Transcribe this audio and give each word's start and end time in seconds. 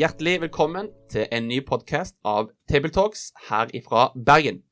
Hjertelig 0.00 0.38
velkommen 0.40 0.86
til 1.12 1.26
en 1.28 1.44
ny 1.44 1.58
podkast 1.60 2.14
av 2.24 2.46
Tabletalks 2.70 3.34
her 3.50 3.68
ifra 3.76 4.06
Bergen. 4.16 4.62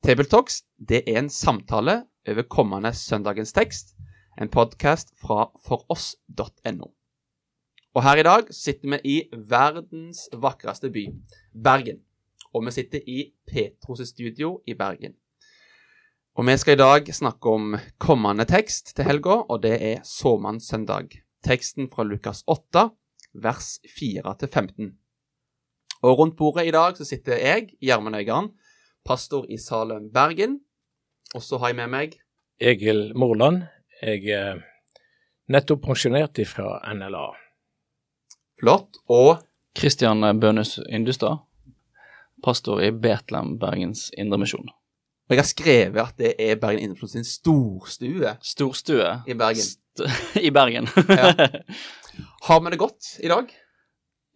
Tabletalks 0.00 0.62
det 0.88 1.02
er 1.02 1.18
en 1.20 1.26
samtale 1.28 1.96
over 2.24 2.46
kommende 2.48 2.94
søndagens 2.96 3.52
tekst, 3.52 3.92
en 4.40 4.48
podkast 4.48 5.12
fra 5.20 5.50
foross.no. 5.66 6.88
Og 7.92 8.06
her 8.06 8.22
i 8.22 8.24
dag 8.24 8.48
sitter 8.56 8.94
vi 8.94 9.00
i 9.04 9.16
verdens 9.50 10.22
vakreste 10.32 10.88
by, 10.94 11.04
Bergen. 11.52 12.00
Og 12.54 12.64
vi 12.64 12.72
sitter 12.78 13.04
i 13.04 13.18
Petros 13.52 14.00
studio 14.08 14.62
i 14.64 14.72
Bergen. 14.72 15.18
Og 16.40 16.48
vi 16.48 16.56
skal 16.56 16.78
i 16.78 16.80
dag 16.80 17.12
snakke 17.14 17.52
om 17.52 17.76
kommende 17.98 18.48
tekst 18.48 18.96
til 18.96 19.04
helga, 19.04 19.42
og 19.44 19.60
det 19.62 19.76
er 19.76 20.00
såmannssøndag. 20.08 21.20
Teksten 21.44 21.92
fra 21.92 22.08
Lukas 22.08 22.46
8, 22.48 22.88
vers 23.34 23.78
4-15. 23.98 24.94
Og 26.02 26.18
rundt 26.18 26.36
bordet 26.36 26.66
i 26.66 26.72
dag 26.74 26.96
så 26.96 27.04
sitter 27.04 27.36
jeg, 27.36 27.74
Gjermund 27.80 28.16
Øygarden, 28.16 28.50
pastor 29.04 29.46
i 29.48 29.58
Salem, 29.58 30.10
Bergen. 30.12 30.60
Og 31.34 31.42
så 31.42 31.58
har 31.58 31.72
jeg 31.72 31.76
med 31.76 31.92
meg 31.92 32.16
Egil 32.60 33.12
Morland. 33.16 33.62
Jeg 34.02 34.32
er 34.32 34.64
nettopp 35.52 35.84
pensjonert 35.84 36.40
fra 36.48 36.80
NLA. 36.94 37.28
Flott. 38.60 38.98
Og 39.08 39.38
Kristian 39.76 40.24
Bønes 40.40 40.78
Yndestad, 40.90 41.44
pastor 42.44 42.82
i 42.82 42.90
Betlehem 42.90 43.58
Bergens 43.60 44.10
Indremisjon. 44.18 44.68
og 45.28 45.36
jeg 45.36 45.38
har 45.38 45.46
skrevet 45.46 46.00
at 46.02 46.16
det 46.18 46.34
er 46.38 46.56
Bergen 46.56 46.80
Indremisjon 46.82 47.08
sin 47.08 47.24
storstue 47.24 48.34
Storstue 48.42 49.22
i 49.26 49.34
Bergen. 49.34 49.62
St 49.62 49.78
i 50.46 50.50
Bergen. 50.50 50.88
Ja. 51.08 51.32
Har 52.48 52.60
vi 52.64 52.72
det 52.74 52.80
godt 52.80 53.14
i 53.20 53.30
dag? 53.32 53.54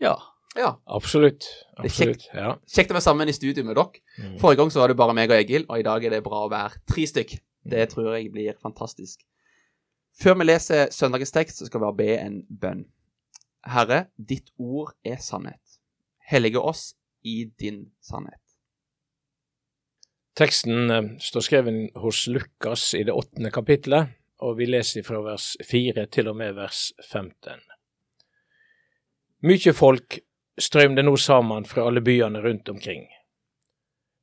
ja. 0.00 0.14
Ja. 0.54 0.80
Absolutt. 0.86 1.48
Absolutt. 1.77 2.22
kjekt. 2.22 2.28
Ja. 2.34 2.52
Kjekt 2.70 2.92
å 2.92 2.94
være 2.94 3.02
sammen 3.02 3.30
i 3.30 3.34
studio 3.34 3.64
med 3.66 3.74
dere. 3.74 4.02
Mm. 4.20 4.36
Forrige 4.38 4.60
gang 4.60 4.70
så 4.70 4.84
var 4.84 4.92
det 4.92 4.96
bare 5.00 5.16
meg 5.16 5.32
og 5.32 5.41
Egil, 5.41 5.64
og 5.66 5.80
i 5.80 5.86
dag 5.86 6.04
er 6.06 6.14
det 6.14 6.20
bra 6.22 6.44
å 6.44 6.50
være 6.52 6.78
tre 6.86 7.06
stykk. 7.10 7.32
Det 7.74 7.88
tror 7.91 8.12
jeg 8.14 8.30
blir 8.30 8.54
fantastisk. 8.62 9.24
Før 10.14 10.38
vi 10.38 10.46
leser 10.46 10.92
søndagens 10.94 11.34
tekst, 11.34 11.58
så 11.58 11.66
skal 11.66 11.82
vi 11.82 11.91
be 12.04 12.10
en 12.20 12.38
bønn. 12.46 12.84
Herre, 13.66 14.04
ditt 14.14 14.52
ord 14.60 14.92
er 15.02 15.19
sannhet. 15.24 15.80
Hellige 16.30 16.62
oss 16.62 16.92
i 17.26 17.48
din 17.58 17.88
sannhet. 18.04 18.38
Teksten 20.38 20.91
eh, 20.91 21.10
står 21.22 21.46
skrevet 21.46 21.98
hos 22.02 22.24
Lukas 22.30 22.88
i 22.98 23.04
det 23.06 23.14
åttende 23.14 23.50
kapitlet, 23.54 24.14
og 24.45 24.59
vi 24.59 24.69
leser 24.69 25.05
fra 25.06 25.23
vers 25.25 25.55
4 25.64 26.05
til 26.12 26.28
og 26.28 26.37
med 26.37 26.56
vers 26.59 26.91
15. 27.00 27.62
Mykje 29.45 29.73
folk 29.77 30.19
strømde 30.61 31.05
nå 31.05 31.17
sammen 31.20 31.64
fra 31.69 31.87
alle 31.89 32.03
byene 32.05 32.42
rundt 32.45 32.69
omkring. 32.69 33.06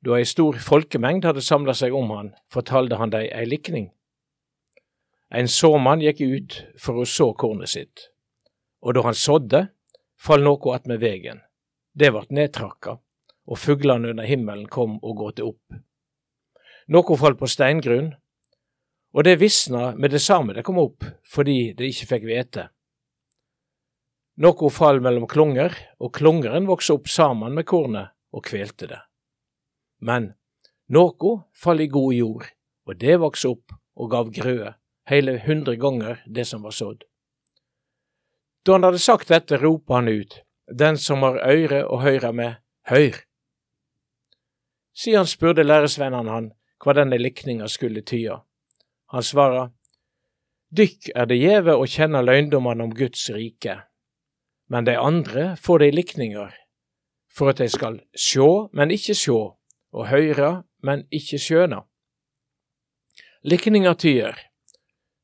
Da 0.02 0.16
ei 0.18 0.26
stor 0.26 0.58
folkemengd 0.62 1.26
hadde 1.26 1.42
samla 1.42 1.74
seg 1.78 1.94
om 1.94 2.10
han, 2.14 2.32
fortalte 2.50 2.98
han 2.98 3.12
dei 3.14 3.28
ei 3.30 3.44
likning. 3.46 3.90
En 5.30 5.48
såmann 5.48 6.02
gikk 6.02 6.22
ut 6.22 6.58
for 6.78 7.02
å 7.02 7.06
så 7.08 7.30
kornet 7.38 7.70
sitt, 7.74 8.08
og 8.82 8.96
da 8.96 9.06
han 9.06 9.18
sådde, 9.18 9.62
fall 10.18 10.42
noe 10.46 10.74
attmed 10.74 11.02
vegen. 11.02 11.40
Det 11.94 12.10
vart 12.14 12.34
nedtrakka, 12.34 12.98
og 13.46 13.58
fuglene 13.58 14.12
under 14.14 14.26
himmelen 14.28 14.68
kom 14.70 14.98
og 15.02 15.16
gåte 15.22 15.46
opp. 15.46 15.78
Noe 16.92 17.16
fall 17.18 17.38
på 17.38 17.48
steingrunn, 17.48 18.12
og 19.12 19.24
det 19.24 19.36
visna 19.40 19.92
med 19.96 20.10
det 20.10 20.22
samme 20.24 20.54
det 20.56 20.64
kom 20.64 20.78
opp, 20.80 21.04
fordi 21.28 21.72
det 21.76 21.90
ikke 21.92 22.08
fikk 22.14 22.28
hvete. 22.28 22.68
Noe 24.40 24.70
fall 24.72 25.02
mellom 25.04 25.26
klunger, 25.28 25.74
og 26.00 26.14
klungeren 26.16 26.66
vokste 26.66 26.96
opp 26.96 27.08
sammen 27.12 27.52
med 27.54 27.68
kornet 27.68 28.14
og 28.32 28.46
kvelte 28.46 28.88
det. 28.88 29.00
Men 30.00 30.32
noe 30.88 31.34
fall 31.52 31.84
i 31.84 31.90
god 31.92 32.14
jord, 32.16 32.46
og 32.88 32.96
det 32.98 33.18
vokste 33.20 33.52
opp 33.52 33.74
og 34.00 34.10
gav 34.10 34.30
grøde, 34.32 34.72
hele 35.08 35.36
hundre 35.44 35.76
ganger 35.76 36.22
det 36.26 36.46
som 36.48 36.64
var 36.64 36.72
sådd. 36.72 37.04
Da 38.64 38.78
han 38.78 38.86
hadde 38.86 39.02
sagt 39.02 39.28
dette, 39.28 39.58
ropa 39.58 40.00
han 40.00 40.08
ut, 40.08 40.42
Den 40.72 40.96
som 40.96 41.22
har 41.26 41.42
øyre 41.44 41.82
å 41.84 41.98
høre 42.00 42.30
med, 42.32 42.54
høyr! 42.88 43.18
Siden 44.94 45.26
spurte 45.26 45.64
læresvennene 45.66 46.30
han 46.30 46.46
hva 46.80 46.94
denne 46.96 47.18
likninga 47.18 47.68
skulle 47.68 48.00
tya. 48.06 48.38
Han 49.12 49.22
svarer, 49.22 49.70
Dykk 50.72 51.10
er 51.12 51.26
det 51.28 51.36
gjeve 51.36 51.74
å 51.76 51.84
kjenne 51.84 52.22
løgndommene 52.24 52.86
om 52.86 52.92
Guds 52.96 53.26
rike, 53.34 53.74
men 54.72 54.86
de 54.88 54.94
andre 54.96 55.50
får 55.60 55.82
de 55.82 55.88
likninger, 55.92 56.54
for 57.28 57.52
at 57.52 57.60
de 57.60 57.68
skal 57.68 57.98
sjå, 58.16 58.70
men 58.72 58.94
ikke 58.94 59.16
sjå, 59.16 59.40
og 59.92 60.08
høyre, 60.08 60.62
men 60.80 61.04
ikke 61.12 61.36
skjøna. 61.44 61.82
Likninga 63.44 63.92
tyder, 64.00 64.40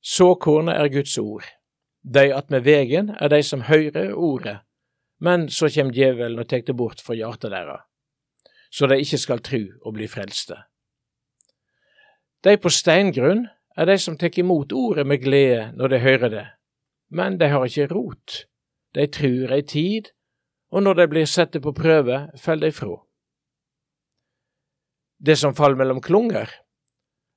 såkornet 0.05 0.77
er 0.77 0.93
Guds 0.93 1.17
ord, 1.23 1.49
de 2.05 2.29
attmed 2.37 2.69
vegen 2.69 3.15
er 3.17 3.33
de 3.33 3.41
som 3.41 3.65
høyrer 3.73 4.13
ordet, 4.13 4.59
men 5.25 5.49
så 5.49 5.73
kjem 5.73 5.97
djevelen 5.97 6.45
og 6.45 6.53
tek 6.53 6.69
det 6.69 6.77
bort 6.77 7.01
fra 7.01 7.17
hjartet 7.17 7.57
dera, 7.57 7.81
så 8.69 8.85
de 8.85 9.01
ikke 9.01 9.25
skal 9.25 9.41
tru 9.41 9.63
og 9.81 9.97
bli 9.97 10.13
frelste. 10.13 10.67
De 12.45 12.61
på 12.61 12.69
steingrunn 12.69 13.49
er 13.79 13.87
de 13.87 13.99
som 13.99 14.17
tek 14.19 14.39
imot 14.43 14.73
ordet 14.75 15.07
med 15.07 15.23
glede 15.23 15.71
når 15.79 15.93
de 15.93 15.99
hører 16.03 16.31
det, 16.33 16.47
men 17.15 17.39
de 17.39 17.49
har 17.53 17.67
ikke 17.67 17.87
rot, 17.93 18.45
de 18.95 19.07
trur 19.07 19.53
ei 19.55 19.63
tid, 19.63 20.11
og 20.75 20.83
når 20.83 20.99
de 20.99 21.07
blir 21.13 21.29
sette 21.31 21.61
på 21.63 21.73
prøve, 21.73 22.27
fell 22.37 22.61
de 22.61 22.73
frå. 22.75 22.97
Det 25.19 25.39
som 25.39 25.55
faller 25.55 25.79
mellom 25.79 26.03
klunger, 26.03 26.51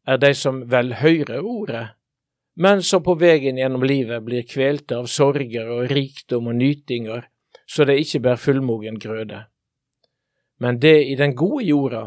er 0.07 0.18
de 0.18 0.34
som 0.34 0.63
vel 0.69 0.96
høyrer 0.97 1.46
ordet, 1.46 1.85
men 2.58 2.81
som 2.84 3.03
på 3.03 3.16
vegen 3.16 3.58
gjennom 3.62 3.85
livet 3.85 4.25
blir 4.25 4.47
kvelte 4.50 4.97
av 4.97 5.08
sorger 5.08 5.69
og 5.72 5.94
rikdom 5.94 6.50
og 6.52 6.58
nytinger, 6.58 7.29
så 7.69 7.85
de 7.85 7.96
ikke 8.02 8.19
bærer 8.25 8.41
fullmogen 8.41 9.00
grøde. 9.00 9.46
Men 10.59 10.81
det 10.81 10.97
i 11.08 11.16
den 11.16 11.35
gode 11.35 11.63
jorda, 11.66 12.03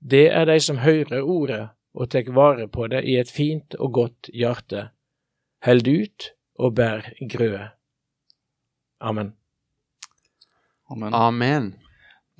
det 0.00 0.28
er 0.30 0.46
de 0.48 0.60
som 0.60 0.78
høyrer 0.84 1.24
ordet 1.24 1.64
og 1.94 2.10
tek 2.12 2.30
vare 2.34 2.68
på 2.70 2.86
det 2.92 3.02
i 3.08 3.16
et 3.20 3.30
fint 3.30 3.74
og 3.78 3.92
godt 3.98 4.30
hjerte, 4.34 4.88
held 5.66 5.88
ut 5.88 6.30
og 6.60 6.74
bær 6.78 7.12
grøde. 7.20 7.70
Amen. 9.00 9.34
Amen. 10.90 11.14
Amen. 11.14 11.70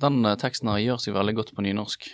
Den 0.01 0.25
eh, 0.25 0.37
teksten 0.39 0.69
her 0.71 0.81
gjør 0.83 1.01
seg 1.01 1.15
veldig 1.15 1.37
godt 1.39 1.55
på 1.55 1.65
nynorsk. 1.65 2.09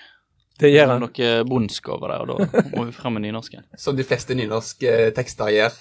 Det 0.57 0.71
gjør 0.71 0.93
han. 0.95 1.03
Noe 1.03 1.31
bondsk 1.45 1.89
over 1.93 2.13
det, 2.13 2.17
og 2.23 2.29
da 2.31 2.63
må 2.73 2.87
vi 2.87 2.95
frem 2.95 3.17
med 3.17 3.27
nynorsken. 3.27 3.67
Som 3.83 3.97
de 3.97 4.05
fleste 4.07 4.37
nynorske 4.37 5.11
tekster 5.17 5.53
gjør. 5.53 5.77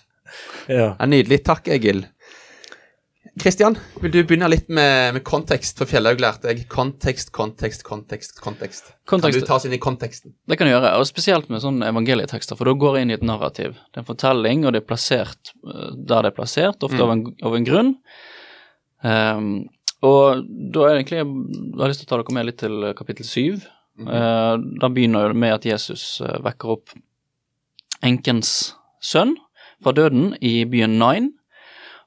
Ja. 0.67 0.89
Ja, 0.99 1.07
nydelig. 1.07 1.45
Takk, 1.47 1.69
Egil. 1.71 2.03
Kristian, 3.37 3.75
vil 4.01 4.13
du 4.15 4.23
begynne 4.25 4.49
litt 4.49 4.71
med, 4.73 5.13
med 5.19 5.23
kontekst? 5.27 5.77
For 5.77 5.89
Fjellhaug 5.91 6.23
lærte 6.25 6.49
jeg 6.49 6.65
kontekst, 6.73 7.35
kontekst, 7.37 7.83
kontekst. 7.85 8.39
kontekst. 8.41 8.89
Kontekst- 9.05 9.37
Kan 9.37 9.45
du 9.45 9.47
ta 9.47 9.59
oss 9.59 9.67
inn 9.69 9.77
i 9.77 9.81
konteksten? 9.83 10.33
Det 10.49 10.57
kan 10.57 10.69
du 10.69 10.73
gjøre, 10.73 10.95
og 10.97 11.05
spesielt 11.09 11.51
med 11.53 11.61
sånne 11.61 11.91
evangelietekster, 11.93 12.57
for 12.57 12.71
da 12.71 12.73
går 12.81 12.97
jeg 12.97 13.07
inn 13.07 13.13
i 13.13 13.19
et 13.19 13.27
narrativ. 13.29 13.77
Det 13.93 14.01
er 14.01 14.05
en 14.07 14.09
fortelling, 14.09 14.65
og 14.65 14.73
det 14.73 14.81
er 14.81 14.89
plassert 14.89 15.53
eh, 15.53 15.93
der 16.09 16.25
det 16.25 16.33
er 16.33 16.39
plassert, 16.39 16.81
ofte 16.89 17.03
av, 17.05 17.13
en, 17.13 17.25
av 17.45 17.59
en 17.61 17.69
grunn. 17.69 17.93
Um, 19.05 19.51
og 20.07 20.41
da 20.73 20.87
er 20.87 20.97
egentlig 20.97 21.21
Jeg 21.21 21.29
har 21.79 21.91
lyst 21.93 22.01
til 22.03 22.09
å 22.09 22.11
ta 22.15 22.23
dere 22.23 22.35
med 22.35 22.47
litt 22.49 22.61
til 22.65 22.91
kapittel 22.97 23.29
syv. 23.29 23.67
Uh, 24.01 24.57
da 24.81 24.89
begynner 24.93 25.33
det 25.33 25.41
med 25.41 25.55
at 25.61 25.69
Jesus 25.69 26.23
eh, 26.25 26.41
vekker 26.45 26.73
opp 26.79 26.97
enkens 28.05 28.75
sønn 29.01 29.37
fra 29.85 29.93
døden 29.97 30.35
i 30.41 30.65
byen 30.69 30.97
Nain. 31.01 31.35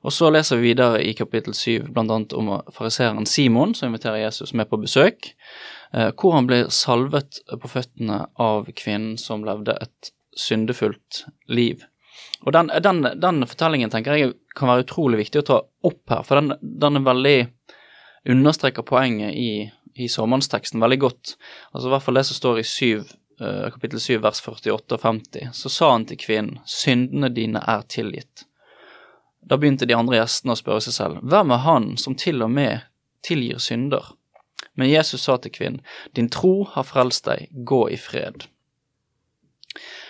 Og 0.04 0.14
så 0.16 0.30
leser 0.32 0.60
vi 0.60 0.72
videre 0.72 1.02
i 1.04 1.12
kapittel 1.14 1.54
7 1.54 1.90
blant 1.92 2.12
annet 2.12 2.34
om 2.38 2.54
fariseeren 2.72 3.28
Simon, 3.28 3.74
som 3.76 3.90
inviterer 3.90 4.22
Jesus 4.22 4.54
med 4.56 4.70
på 4.70 4.80
besøk, 4.80 5.34
eh, 5.94 6.12
hvor 6.16 6.38
han 6.38 6.48
blir 6.48 6.72
salvet 6.72 7.42
på 7.52 7.72
føttene 7.72 8.22
av 8.40 8.70
kvinnen 8.72 9.18
som 9.20 9.44
levde 9.44 9.76
et 9.76 10.14
syndefullt 10.40 11.26
liv. 11.52 11.84
Og 12.48 12.54
den, 12.56 12.72
den, 12.84 13.04
den, 13.20 13.44
fortellingen 13.48 13.92
tenker 13.92 14.16
jeg 14.16 14.34
kan 14.56 14.72
være 14.72 14.86
utrolig 14.86 15.20
viktig 15.26 15.42
å 15.42 15.48
ta 15.50 15.60
opp 15.90 16.14
her, 16.14 16.24
for 16.24 16.40
den, 16.40 16.56
den 16.62 17.00
er 17.00 17.08
veldig 17.08 17.38
understreker 18.30 18.88
poenget 18.88 19.36
i, 19.36 19.68
i 20.00 20.08
sårmannsteksten 20.12 20.80
veldig 20.80 21.00
godt. 21.04 21.36
Altså 21.74 21.90
i 21.90 21.94
hvert 21.94 22.06
fall 22.06 22.20
det 22.20 22.26
som 22.30 22.40
står 22.40 22.62
i 22.62 22.68
7, 22.68 22.88
uh, 23.44 23.68
kapittel 23.76 24.00
7 24.04 24.20
vers 24.24 24.40
48 24.46 24.96
og 24.96 25.04
50. 25.04 25.52
Så 25.56 25.72
sa 25.74 25.92
han 25.92 26.08
til 26.08 26.20
kvinnen, 26.22 26.62
syndene 26.68 27.32
dine 27.36 27.64
er 27.64 27.84
tilgitt. 27.92 28.46
Da 29.50 29.58
begynte 29.58 29.88
de 29.90 29.98
andre 29.98 30.20
gjestene 30.20 30.54
å 30.54 30.60
spørre 30.60 30.84
seg 30.86 30.96
selv, 30.96 31.24
hvem 31.26 31.54
er 31.56 31.66
han 31.66 31.92
som 31.98 32.16
til 32.18 32.44
og 32.46 32.52
med 32.54 32.86
tilgir 33.26 33.62
synder? 33.64 34.14
Men 34.78 34.92
Jesus 34.92 35.26
sa 35.26 35.40
til 35.42 35.54
kvinnen, 35.56 35.82
din 36.16 36.30
tro 36.32 36.64
har 36.76 36.86
frelst 36.88 37.26
deg, 37.28 37.50
gå 37.52 37.82
i 37.92 37.98
fred. 38.00 38.46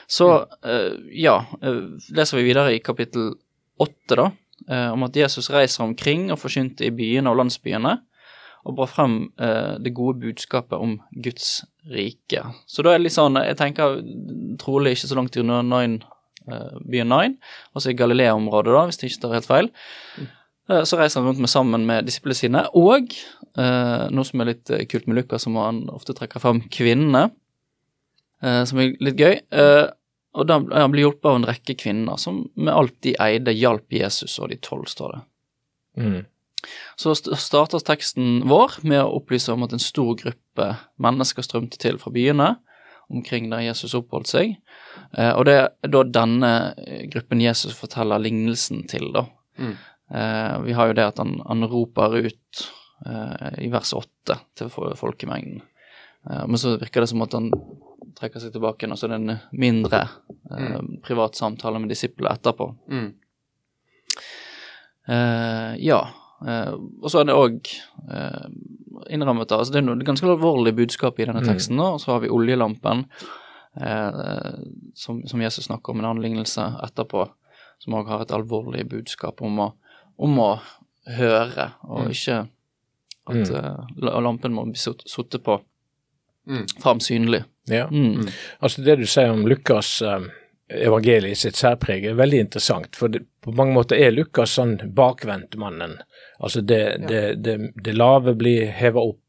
Så 0.09 0.27
uh, 0.43 0.91
ja, 1.13 1.39
uh, 1.63 1.79
leser 2.15 2.39
vi 2.39 2.49
videre 2.49 2.75
i 2.75 2.83
kapittel 2.83 3.31
åtte, 3.79 4.17
da, 4.19 4.27
uh, 4.67 4.91
om 4.93 5.07
at 5.07 5.17
Jesus 5.17 5.49
reiser 5.53 5.85
omkring 5.85 6.27
og 6.33 6.41
forkynte 6.41 6.87
i 6.87 6.93
byene 6.93 7.31
og 7.31 7.39
landsbyene, 7.43 7.95
og 8.67 8.75
bra 8.75 8.85
frem 8.91 9.13
det 9.79 9.93
gode 9.95 10.19
budskapet 10.19 10.75
om 10.75 10.97
Guds 11.23 11.61
rike. 11.87 12.41
Så 12.67 12.83
da 12.83 12.91
er 12.91 12.99
det 12.99 13.05
litt 13.05 13.15
sånn, 13.15 13.39
jeg 13.39 13.55
tenker 13.57 14.01
trolig 14.59 14.97
ikke 14.97 15.07
så 15.07 15.15
langt 15.15 15.37
unna 15.39 15.61
Nine, 15.63 16.03
byen 16.85 17.09
Nine, 17.11 17.37
altså 17.73 17.91
i 17.91 17.97
Galilea-området, 17.99 18.73
da, 18.75 18.85
hvis 18.89 18.99
det 19.01 19.09
ikke 19.09 19.23
tar 19.25 19.35
helt 19.37 19.49
feil. 19.49 19.69
Så 20.69 20.99
reiser 20.99 21.19
han 21.19 21.29
rundt 21.31 21.41
med 21.41 21.49
sammen 21.49 21.85
med 21.89 22.05
disiplene 22.05 22.37
sine, 22.37 22.63
og 22.77 23.09
noe 23.57 24.25
som 24.27 24.41
er 24.43 24.51
litt 24.51 24.69
kult 24.91 25.07
med 25.09 25.17
Lukas, 25.17 25.47
som 25.47 25.57
han 25.57 25.85
ofte 25.89 26.13
trekker 26.17 26.43
frem 26.43 26.61
kvinnene, 26.69 27.23
som 28.39 28.81
er 28.81 28.93
litt 29.01 29.17
gøy. 29.17 29.39
Og 30.37 30.45
da 30.45 30.59
han 30.61 30.93
blir 30.93 31.07
hjulpet 31.07 31.25
av 31.25 31.39
en 31.39 31.47
rekke 31.49 31.73
kvinner 31.81 32.21
som 32.21 32.43
med 32.53 32.69
alt 32.69 32.93
de 33.01 33.15
eide, 33.17 33.55
hjalp 33.57 33.89
Jesus 33.97 34.37
og 34.37 34.51
de 34.53 34.59
tolv, 34.61 34.85
står 34.91 35.15
det. 35.15 35.21
Mm. 36.05 36.19
Så 36.99 37.15
starter 37.17 37.81
teksten 37.81 38.43
vår 38.51 38.77
med 38.85 39.01
å 39.01 39.15
opplyse 39.17 39.49
om 39.55 39.65
at 39.65 39.73
en 39.73 39.81
stor 39.81 40.13
gruppe 40.19 40.67
mennesker 41.01 41.41
strømte 41.47 41.81
til 41.81 41.97
fra 41.97 42.13
byene 42.13 42.51
omkring 43.09 43.49
der 43.49 43.65
Jesus 43.65 43.95
oppholdt 43.97 44.29
seg. 44.31 44.57
Eh, 45.17 45.31
og 45.33 45.45
det 45.49 45.55
er 45.59 45.91
da 45.93 46.03
denne 46.21 46.51
gruppen 47.13 47.41
Jesus 47.43 47.75
forteller 47.77 48.21
lignelsen 48.21 48.85
til, 48.89 49.09
da. 49.15 49.25
Mm. 49.59 49.75
Eh, 50.09 50.55
vi 50.65 50.77
har 50.77 50.89
jo 50.89 50.97
det 50.97 51.07
at 51.11 51.21
han, 51.21 51.37
han 51.45 51.67
roper 51.69 52.19
ut 52.21 52.63
eh, 53.05 53.65
i 53.65 53.69
vers 53.73 53.93
åtte 53.97 54.39
til 54.57 54.71
folkemengden. 54.71 55.61
Eh, 56.29 56.45
men 56.47 56.57
så 56.61 56.77
virker 56.77 57.05
det 57.05 57.11
som 57.11 57.25
at 57.25 57.37
han 57.37 57.51
trekker 58.19 58.41
seg 58.41 58.53
tilbake 58.53 58.83
igjen, 58.83 58.95
og 58.95 58.99
så 58.99 59.07
er 59.07 59.15
det 59.15 59.19
en 59.21 59.59
mindre 59.61 60.03
eh, 60.05 60.77
mm. 60.79 60.99
privat 61.05 61.37
samtale 61.39 61.81
med 61.81 61.91
disiplene 61.93 62.33
etterpå. 62.35 62.71
Mm. 62.91 63.09
Eh, 65.09 65.75
ja. 65.85 66.01
Eh, 66.47 66.73
og 67.01 67.11
så 67.11 67.21
er 67.21 67.29
det 67.29 67.35
òg 67.35 67.57
eh, 67.67 68.45
innrammet 69.11 69.51
altså 69.51 69.73
Det 69.73 69.81
er 69.81 69.87
noe 69.89 70.07
ganske 70.07 70.27
alvorlig 70.27 70.71
budskap 70.77 71.19
i 71.19 71.27
denne 71.27 71.43
mm. 71.43 71.49
teksten. 71.49 71.79
Mm. 71.79 71.85
og 71.85 72.03
Så 72.03 72.13
har 72.13 72.23
vi 72.23 72.31
oljelampen, 72.33 73.05
eh, 73.81 74.21
som, 74.95 75.23
som, 75.27 75.43
Jesus 75.43 75.67
snakker 75.69 75.93
om 75.93 76.03
en 76.03 76.11
annen 76.11 76.25
lignelse 76.25 76.65
etterpå, 76.87 77.27
som 77.79 77.97
òg 77.99 78.11
har 78.11 78.23
et 78.23 78.35
alvorlig 78.35 78.87
budskap 78.91 79.43
om 79.45 79.65
å, 79.65 79.69
om 80.19 80.39
å 80.43 80.51
høre, 81.09 81.71
og 81.87 82.07
mm. 82.07 82.13
ikke 82.13 82.39
at 83.29 83.51
uh, 83.53 84.19
lampen 84.21 84.53
må 84.55 84.65
bli 84.65 84.79
sittet 84.79 85.43
på 85.45 85.59
mm. 86.49 86.65
fram 86.81 86.99
synlig. 87.03 87.43
Ja. 87.69 87.85
Mm. 87.91 88.27
Altså 88.59 88.81
Det 88.81 88.95
du 88.99 89.05
sier 89.09 89.31
om 89.33 89.45
Lukas 89.47 89.99
um, 90.01 90.29
evangeliet 90.69 91.37
sitt 91.37 91.57
særpreg, 91.59 92.05
er 92.05 92.19
veldig 92.19 92.39
interessant. 92.45 92.95
For 92.95 93.11
det, 93.11 93.23
på 93.43 93.53
mange 93.57 93.75
måter 93.77 93.99
er 93.99 94.13
Lukas 94.13 94.57
sånn 94.57 94.77
bakvendtmannen. 94.95 95.97
Altså 96.39 96.61
det, 96.61 96.79
ja. 96.79 97.07
det, 97.07 97.23
det, 97.45 97.57
det, 97.75 97.95
lave 97.97 98.35
blir 98.39 98.69
heva 98.77 99.03
opp, 99.11 99.25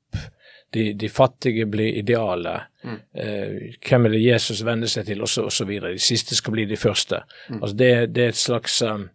de, 0.71 0.93
de, 0.95 1.09
fattige 1.11 1.67
blir 1.67 1.97
idealet. 1.99 2.69
Mm. 2.85 2.99
Eh, 3.15 3.55
hvem 3.89 4.07
er 4.07 4.15
det 4.15 4.23
Jesus 4.23 4.63
venner 4.67 4.91
seg 4.91 5.09
til, 5.09 5.23
osv. 5.27 5.49
osv. 5.51 5.73
De 5.87 5.97
siste 6.03 6.39
skal 6.39 6.55
bli 6.55 6.69
de 6.71 6.79
første. 6.79 7.25
Mm. 7.49 7.59
Altså 7.63 7.75
det, 7.77 7.91
er 8.07 8.31
et 8.31 8.39
slags 8.39 8.81
um, 8.87 9.09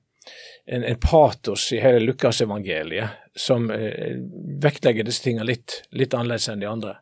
en, 0.65 0.83
en, 0.83 0.99
patos 0.99 1.69
i 1.71 1.79
hele 1.79 2.03
Lukasevangeliet 2.03 3.31
som 3.39 3.69
eh, 3.71 4.17
vektlegger 4.63 5.07
disse 5.07 5.23
tingene 5.23 5.47
litt, 5.47 5.81
litt 5.95 6.15
annerledes 6.15 6.49
enn 6.51 6.63
de 6.63 6.71
andre. 6.71 6.97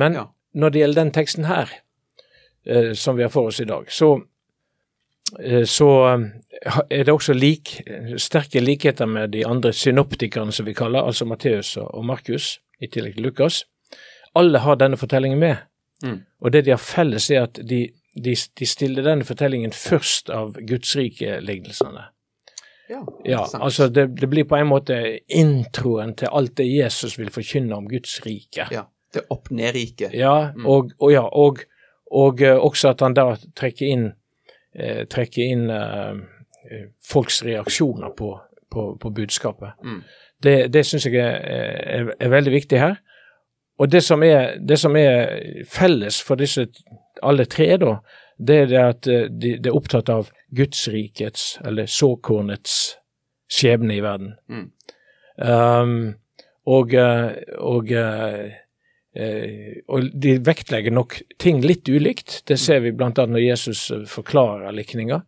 Men 0.00 0.20
ja 0.20 0.28
når 0.54 0.70
det 0.70 0.78
gjelder 0.78 1.02
den 1.02 1.12
teksten 1.14 1.48
her, 1.48 1.70
eh, 2.66 2.92
som 2.92 3.16
vi 3.16 3.22
har 3.22 3.32
for 3.34 3.50
oss 3.50 3.60
i 3.60 3.66
dag, 3.68 3.90
så, 3.92 4.14
så 5.66 5.88
eh, 6.08 6.78
er 6.90 7.04
det 7.04 7.12
også 7.12 7.34
lik, 7.34 7.76
sterke 8.16 8.60
likheter 8.60 9.06
med 9.06 9.32
de 9.34 9.44
andre 9.46 9.72
synoptikerne 9.72 10.52
som 10.52 10.66
vi 10.66 10.74
kaller, 10.74 11.02
altså 11.02 11.24
Matteus 11.24 11.76
og 11.76 12.04
Markus, 12.04 12.58
i 12.80 12.86
tillegg 12.86 13.18
til 13.18 13.28
Lukas. 13.28 13.64
Alle 14.34 14.58
har 14.58 14.78
denne 14.80 14.96
fortellingen 14.98 15.38
med, 15.38 15.56
mm. 16.02 16.18
og 16.40 16.52
det 16.52 16.64
de 16.66 16.74
har 16.74 16.82
felles, 16.82 17.30
er 17.30 17.46
at 17.46 17.60
de, 17.62 17.86
de, 18.14 18.34
de 18.34 18.66
stiller 18.66 19.06
denne 19.06 19.24
fortellingen 19.24 19.72
først 19.72 20.30
av 20.30 20.58
Guds 20.66 20.96
rike-lignelsene. 20.96 22.08
Ja, 22.88 23.06
ja, 23.24 23.48
altså 23.54 23.88
det, 23.88 24.06
det, 24.20 24.26
blir 24.28 24.44
på 24.44 24.58
en 24.58 24.68
måte 24.68 24.98
introen 25.32 26.12
til 26.20 26.28
alt 26.32 26.58
det 26.58 26.66
Jesus 26.68 27.16
vil 27.18 27.30
forkynne 27.32 27.76
om 27.76 27.86
Guds 27.88 28.18
rike. 28.26 28.68
Ja. 28.72 28.84
Det 29.14 29.22
opp-ned-riket. 29.30 30.12
Ja, 30.18 30.50
mm. 30.56 30.66
og, 30.66 30.90
og, 30.98 31.12
ja, 31.12 31.22
og, 31.22 31.60
og, 32.10 32.42
eh, 32.42 32.58
også 32.58 32.90
at 32.90 33.04
han 33.04 33.14
da 33.14 33.28
trekker 33.56 33.86
inn, 33.86 34.08
eh, 34.74 35.04
trekke 35.10 35.46
inn 35.52 35.70
eh, 35.70 36.84
folks 37.04 37.42
reaksjoner 37.44 38.14
på, 38.16 38.34
på, 38.70 38.86
på 39.00 39.10
budskapet. 39.10 39.74
Mm. 39.84 40.02
Det, 40.42 40.56
det 40.72 40.84
syns 40.86 41.06
jeg 41.06 41.16
er, 41.20 41.38
er, 41.98 42.12
er, 42.20 42.32
veldig 42.32 42.52
viktig 42.52 42.80
her. 42.80 42.96
Og 43.78 43.90
det 43.90 44.04
som 44.06 44.22
er, 44.22 44.58
det 44.58 44.78
som 44.78 44.96
er 44.96 45.64
felles 45.70 46.20
for 46.22 46.38
disse 46.38 46.66
alle 47.22 47.46
tre, 47.50 47.74
da, 47.80 47.96
det 48.38 48.58
er 48.64 48.66
det 48.70 48.82
at 48.82 49.08
eh, 49.10 49.28
de, 49.30 49.56
de 49.58 49.70
er 49.70 49.78
opptatt 49.78 50.10
av 50.12 50.30
Gudsrikets, 50.54 51.58
eller 51.64 51.86
såkornets, 51.90 52.98
skjebne 53.50 53.96
i 53.96 54.02
verden. 54.02 54.34
Mm. 54.48 54.68
Um, 55.36 56.14
og, 56.66 56.94
og 57.58 57.90
Eh, 59.14 59.78
og 59.86 60.10
de 60.18 60.38
vektlegger 60.42 60.94
nok 60.94 61.20
ting 61.38 61.62
litt 61.62 61.88
ulikt. 61.88 62.40
Det 62.48 62.58
ser 62.58 62.82
vi 62.82 62.92
bl.a. 62.92 63.12
når 63.14 63.42
Jesus 63.42 63.86
eh, 63.94 64.02
forklarer 64.10 64.74
likninga. 64.74 65.20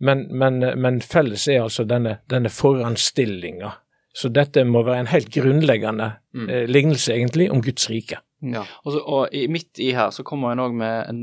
Men, 0.00 0.26
men, 0.36 0.60
men, 0.80 1.00
felles 1.04 1.46
er 1.48 1.62
altså 1.64 1.84
denne, 1.88 2.18
denne 2.28 2.52
foranstillinga. 2.52 3.72
Så 4.16 4.28
dette 4.32 4.64
må 4.66 4.82
være 4.84 5.04
en 5.04 5.12
helt 5.12 5.30
grunnleggende 5.32 6.10
mm. 6.36 6.48
eh, 6.48 6.66
lignelse, 6.68 7.14
egentlig, 7.14 7.50
om 7.52 7.62
Guds 7.64 7.88
rike. 7.92 8.20
Ja. 8.40 8.64
Og, 8.84 8.92
så, 8.92 9.00
og 9.00 9.36
i, 9.36 9.46
midt 9.52 9.80
i 9.80 9.92
her 9.96 10.12
så 10.12 10.24
kommer 10.26 10.52
han 10.52 10.64
òg 10.64 10.76
med 10.76 11.08
en, 11.08 11.22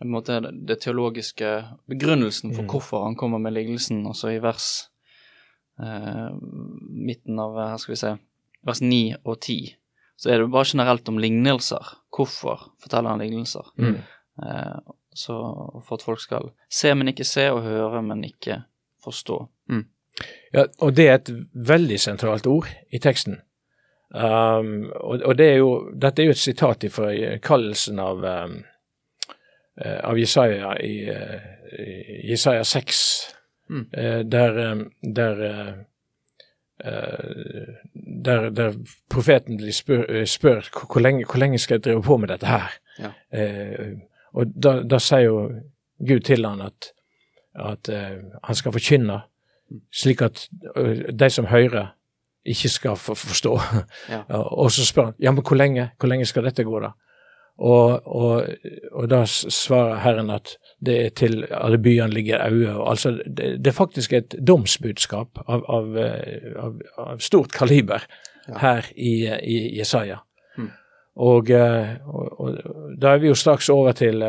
en 0.00 0.12
måte, 0.12 0.38
det 0.52 0.78
teologiske 0.84 1.52
begrunnelsen 1.88 2.52
for 2.52 2.64
mm. 2.64 2.72
hvorfor 2.72 3.06
han 3.08 3.16
kommer 3.16 3.40
med 3.40 3.56
lignelsen, 3.56 4.04
altså 4.08 4.32
i 4.32 4.40
vers 4.44 4.68
eh, 5.80 6.28
midten 6.92 7.40
av 7.40 7.56
her 7.60 7.80
skal 7.80 7.96
vi 7.96 8.02
se, 8.04 8.16
vers 8.68 8.84
9 8.84 9.04
og 9.24 9.40
10 9.40 9.72
så 10.22 10.30
er 10.30 10.38
det 10.38 10.52
bare 10.54 10.68
generelt 10.70 11.08
om 11.10 11.18
lignelser. 11.18 11.94
Hvorfor 12.14 12.68
forteller 12.82 13.10
han 13.10 13.22
lignelser? 13.24 13.72
Mm. 13.76 13.96
Eh, 14.42 14.92
så 15.14 15.34
for 15.82 15.98
at 15.98 16.04
folk 16.06 16.20
skal 16.22 16.52
se, 16.70 16.94
men 16.94 17.10
ikke 17.10 17.26
se, 17.26 17.48
og 17.50 17.64
høre, 17.66 18.02
men 18.06 18.22
ikke 18.24 18.62
forstå. 19.02 19.40
Mm. 19.68 19.84
Ja, 20.54 20.68
og 20.78 20.94
det 20.96 21.08
er 21.08 21.18
et 21.18 21.32
veldig 21.54 21.98
sentralt 22.00 22.46
ord 22.46 22.70
i 22.92 23.00
teksten. 23.02 23.40
Um, 24.14 24.92
og, 25.00 25.22
og 25.24 25.38
det 25.38 25.46
er 25.48 25.58
jo, 25.58 25.70
dette 25.96 26.22
er 26.22 26.30
jo 26.30 26.36
et 26.36 26.40
sitat 26.40 26.84
fra 26.92 27.10
kallelsen 27.42 27.98
av, 27.98 28.22
um, 28.22 28.58
av 29.82 30.20
Jesaja 30.20 30.74
i, 30.84 30.96
uh, 31.08 31.38
i 31.80 32.30
Jesaja 32.30 32.62
6, 32.68 33.00
mm. 33.72 33.86
uh, 33.96 34.20
der, 34.28 34.60
um, 34.70 34.84
der 35.02 35.42
uh, 36.84 37.74
der, 38.24 38.50
der, 38.50 38.72
profeten 39.10 39.72
spør, 39.72 40.04
eh, 40.08 40.26
spør 40.26 40.68
hvor, 40.92 41.00
lenge, 41.00 41.24
hvor, 41.24 41.38
lenge, 41.38 41.58
skal 41.58 41.74
jeg 41.74 41.84
drive 41.84 42.02
på 42.02 42.16
med 42.16 42.28
dette 42.28 42.46
her? 42.46 42.72
Ja. 42.98 43.12
Uh, 43.32 43.98
og 44.32 44.46
da, 44.62 44.82
da, 44.82 44.98
sier 44.98 45.26
jo 45.28 45.50
Gud 46.08 46.20
til 46.20 46.46
han 46.46 46.60
at, 46.60 46.92
at 47.54 47.88
uh, 47.88 48.38
han 48.44 48.54
skal 48.54 48.72
forkynne, 48.72 49.20
slik 49.92 50.22
at 50.22 50.48
de 51.20 51.30
som 51.30 51.46
hører, 51.46 51.94
ikke 52.44 52.68
skal 52.68 52.96
for, 52.96 53.14
forstå. 53.14 53.58
Ja. 54.10 54.22
og 54.62 54.72
så 54.72 54.86
spør 54.86 55.04
han 55.04 55.14
ja, 55.20 55.30
men 55.30 55.44
hvor 55.46 55.56
lenge, 55.56 55.90
hvor 55.98 56.08
lenge 56.08 56.26
skal 56.26 56.44
dette 56.44 56.64
gå, 56.64 56.80
da? 56.80 56.92
Og, 57.58 58.06
og, 58.06 58.46
og, 58.92 59.10
da 59.10 59.24
svarer 59.26 60.00
Herren 60.00 60.30
at 60.30 60.56
det 60.82 60.98
er 60.98 61.14
til 61.16 61.44
alle 61.50 61.78
byene 61.78 62.12
ligger 62.12 62.42
øye. 62.48 62.74
Altså, 62.90 63.14
det, 63.26 63.56
det, 63.62 63.70
er 63.70 63.76
faktisk 63.76 64.12
et 64.12 64.36
domsbudskap 64.46 65.38
av, 65.46 65.64
av, 65.68 65.96
av, 66.66 66.80
av 66.98 67.22
stort 67.22 67.54
kaliber 67.54 68.04
ja. 68.48 68.58
her 68.58 68.88
i, 68.96 69.14
i 69.28 69.58
Jesaja. 69.78 70.18
Mm. 70.58 70.70
Og, 71.16 71.50
og, 71.50 72.40
og, 72.40 72.58
da 72.98 73.14
er 73.14 73.22
vi 73.22 73.30
jo 73.30 73.38
straks 73.38 73.70
over 73.70 73.94
til, 73.96 74.24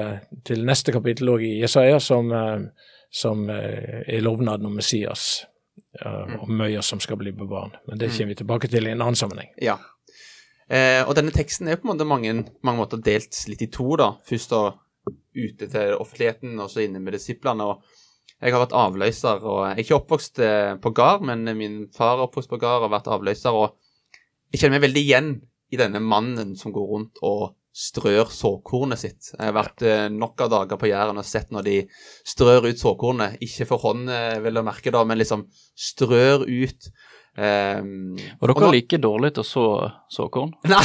til 0.46 0.66
neste 0.68 0.94
kapittel 0.94 1.34
òg 1.34 1.48
i 1.48 1.56
Jesaja, 1.62 1.98
som, 2.04 2.30
som 3.12 3.50
eh, 3.50 4.04
er 4.08 4.24
lovnaden 4.26 4.70
om 4.70 4.78
Messias 4.78 5.44
Mm. 5.94 6.40
og 6.42 6.50
Møya 6.50 6.82
som 6.82 7.02
skal 7.02 7.20
bli 7.22 7.32
bevart. 7.38 7.78
Men 7.88 8.00
det 8.02 8.12
kommer 8.14 8.34
vi 8.34 8.40
tilbake 8.42 8.70
til 8.70 8.88
i 8.88 8.94
en 8.94 9.02
annen 9.02 9.18
sammenheng. 9.18 9.52
Ja. 9.62 9.78
Eh, 10.66 11.04
og 11.06 11.14
denne 11.18 11.34
teksten 11.36 11.70
er 11.70 11.78
på 11.78 11.86
en 11.86 11.94
måte 11.94 12.08
mange, 12.08 12.34
mange 12.66 12.82
måter 12.82 13.02
delt 13.04 13.38
litt 13.50 13.62
i 13.62 13.70
to, 13.70 13.92
da. 14.00 14.14
Først 14.26 14.54
da 14.54 14.64
ute 15.36 15.70
til 15.72 15.96
offentligheten, 15.98 16.56
og 16.60 16.72
så 16.72 16.86
inne 16.86 17.02
med 17.04 17.18
disiplene. 17.18 17.64
og 17.64 17.84
jeg 18.44 18.52
har 18.52 18.60
vært 18.66 18.76
avløser, 18.76 19.44
og 19.48 19.60
jeg 19.64 19.74
er 19.74 19.82
ikke 19.86 19.98
oppvokst 20.02 20.40
eh, 20.44 20.76
på 20.84 20.92
gard, 20.96 21.24
men 21.24 21.48
min 21.58 21.78
far 21.96 22.18
er 22.18 22.26
oppvokst 22.26 22.52
på 22.52 22.60
gard 22.60 22.82
og 22.82 22.90
har 22.90 22.98
vært 22.98 23.12
avløser, 23.16 23.56
og 23.56 23.78
jeg 24.52 24.60
kjenner 24.62 24.78
meg 24.78 24.90
veldig 24.90 25.04
igjen 25.04 25.30
i 25.74 25.80
denne 25.80 26.02
mannen 26.04 26.52
som 26.60 26.74
går 26.76 26.90
rundt 26.90 27.22
og 27.26 27.54
strør 27.74 28.30
såkornet 28.30 29.02
sitt. 29.02 29.32
Jeg 29.34 29.48
har 29.48 29.56
vært 29.56 29.84
eh, 29.88 30.06
nok 30.14 30.44
av 30.46 30.52
dager 30.54 30.80
på 30.80 30.92
Jæren 30.92 31.18
og 31.18 31.26
sett 31.26 31.50
når 31.54 31.66
de 31.66 31.78
strør 32.30 32.68
ut 32.68 32.82
såkornet, 32.82 33.40
ikke 33.42 33.68
for 33.72 33.82
hånd, 33.88 34.12
eh, 34.14 34.38
vel 34.44 34.62
å 34.62 34.66
merke, 34.68 34.94
da, 34.94 35.02
men 35.08 35.22
liksom 35.22 35.48
strør 35.74 36.46
ut. 36.46 36.92
Um, 37.34 38.14
Og 38.14 38.46
dere 38.46 38.54
og 38.54 38.62
nå... 38.62 38.68
liker 38.76 39.00
dårlig 39.02 39.32
til 39.34 39.42
å 39.42 39.48
så 39.48 39.64
såkorn? 40.14 40.52
Nei, 40.70 40.84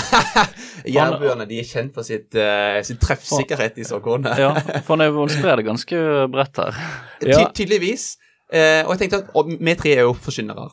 jærbuene 0.94 1.44
de 1.48 1.58
er 1.60 1.66
kjent 1.68 1.92
for 1.96 2.08
sitt, 2.08 2.32
uh, 2.40 2.78
sin 2.86 3.00
treffsikkerhet 3.02 3.76
i 3.82 3.84
såkornet. 3.84 4.40
Ja, 4.40 4.54
for 4.86 4.96
han 4.96 5.34
sprer 5.34 5.60
det 5.60 5.66
ganske 5.66 6.00
bredt 6.32 6.62
her. 6.62 6.80
Ty 7.20 7.42
tydeligvis. 7.52 8.14
Uh, 8.48 8.86
og 8.86 8.94
jeg 8.94 9.02
tenkte 9.02 9.20
at 9.26 9.36
og 9.36 9.52
vi 9.52 9.76
tre 9.76 9.92
er 9.98 10.06
jo 10.08 10.16
forkynnere. 10.16 10.70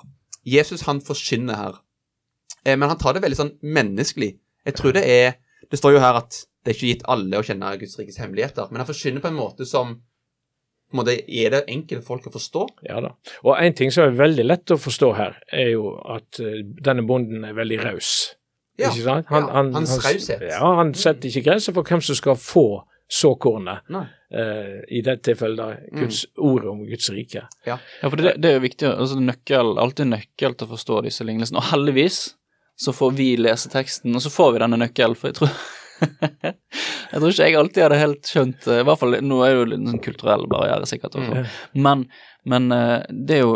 Jesus 0.47 0.85
han 0.87 1.01
forkynner 1.03 1.59
her, 1.59 1.79
uh, 2.63 2.75
men 2.77 2.87
han 2.87 3.01
tar 3.01 3.17
det 3.17 3.25
veldig 3.25 3.41
sånn 3.41 3.55
menneskelig. 3.59 4.31
Jeg 4.65 4.79
tror 4.79 4.95
det 4.95 5.03
er 5.05 5.41
Det 5.65 5.79
står 5.79 5.95
jo 5.95 5.99
her 5.99 6.13
at 6.19 6.35
det 6.61 6.71
er 6.71 6.75
ikke 6.75 6.89
gitt 6.91 7.07
alle 7.09 7.39
å 7.39 7.45
kjenne 7.45 7.71
Guds 7.81 7.95
rikes 7.97 8.19
hemmeligheter, 8.21 8.67
men 8.69 8.83
han 8.83 8.87
forkynner 8.87 9.23
på 9.23 9.31
en 9.31 9.37
måte 9.37 9.65
som 9.65 9.95
måte 10.93 11.15
Er 11.25 11.51
det 11.51 11.63
enkelt 11.71 12.05
folk 12.05 12.27
å 12.29 12.33
forstå? 12.35 12.65
Ja 12.87 13.01
da. 13.03 13.13
Og 13.43 13.55
en 13.57 13.73
ting 13.77 13.91
som 13.91 14.05
er 14.05 14.17
veldig 14.17 14.45
lett 14.45 14.71
å 14.71 14.77
forstå 14.79 15.11
her, 15.17 15.37
er 15.51 15.71
jo 15.73 15.95
at 16.13 16.41
uh, 16.43 16.59
denne 16.63 17.05
bonden 17.07 17.45
er 17.47 17.55
veldig 17.57 17.79
raus. 17.83 18.35
Ja, 18.77 18.89
Ikke 18.91 19.05
sant? 19.05 19.31
ja, 19.31 19.41
hans 19.55 19.95
raushet. 20.03 20.43
Ja, 20.51 20.73
han 20.81 20.93
setter 20.99 21.31
ikke 21.31 21.45
grenser 21.47 21.75
for 21.75 21.87
hvem 21.87 22.03
som 22.03 22.17
skal 22.19 22.35
få 22.39 22.83
såkornet. 23.07 23.85
Eh, 24.33 24.79
I 24.97 25.01
dette 25.05 25.29
tilfellet 25.29 25.57
da, 25.57 25.99
Guds 26.01 26.25
ord 26.41 26.65
om 26.65 26.81
Guds 26.87 27.09
rike. 27.13 27.45
Ja, 27.67 27.77
for 28.01 28.17
det, 28.19 28.35
det 28.41 28.49
er 28.49 28.57
jo 28.57 28.65
viktig, 28.65 28.89
altså 28.89 29.19
nøkkel, 29.21 29.75
alltid 29.79 30.09
nøkkel 30.09 30.57
til 30.57 30.67
å 30.67 30.73
forstå 30.73 31.03
disse 31.05 31.27
lignelsene. 31.27 31.61
Og 31.61 31.69
heldigvis 31.69 32.19
så 32.75 32.91
får 32.95 33.13
vi 33.15 33.29
lese 33.39 33.71
teksten, 33.71 34.15
og 34.17 34.23
så 34.25 34.31
får 34.33 34.55
vi 34.55 34.63
denne 34.65 34.81
nøkkelen, 34.81 35.15
for 35.19 35.31
jeg 35.31 35.39
tror 35.39 35.53
Jeg 37.11 37.21
tror 37.21 37.29
ikke 37.31 37.45
jeg 37.47 37.55
alltid 37.59 37.83
hadde 37.85 37.97
helt 38.01 38.27
skjønt 38.27 38.65
eh, 38.67 38.81
I 38.81 38.85
hvert 38.87 38.99
fall 38.99 39.13
nå 39.23 39.37
er 39.45 39.53
det 39.53 39.59
jo 39.61 39.67
litt 39.71 39.85
sånn 39.87 40.01
kulturell 40.03 40.43
barriere, 40.51 40.87
sikkert. 40.89 41.15
Også. 41.15 41.43
Mm. 41.45 41.81
Men, 41.85 42.01
men 42.51 42.65
eh, 42.75 43.05
det 43.11 43.37
er 43.37 43.43
jo 43.45 43.53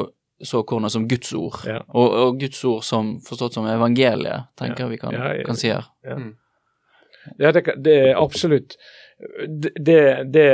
så 0.48 0.62
kornet 0.64 0.94
som 0.94 1.04
Guds 1.10 1.34
ord, 1.36 1.58
Ja. 1.68 1.82
og, 1.90 2.14
og 2.24 2.38
Guds 2.40 2.62
ord 2.70 2.86
som 2.88 3.18
forstått 3.26 3.58
som 3.58 3.66
evangeliet, 3.68 4.46
tenker 4.56 4.86
jeg 4.86 4.94
vi 4.94 5.00
kan, 5.02 5.18
Ja, 5.18 5.34
ja. 5.36 5.44
kan 5.50 5.60
si 5.60 5.68
her. 5.74 5.90
Ja, 7.38 7.52
det, 7.52 7.66
det 7.84 7.96
er 8.08 8.16
absolutt 8.22 8.78
Det, 9.20 9.74
det, 9.76 9.98
det 10.32 10.46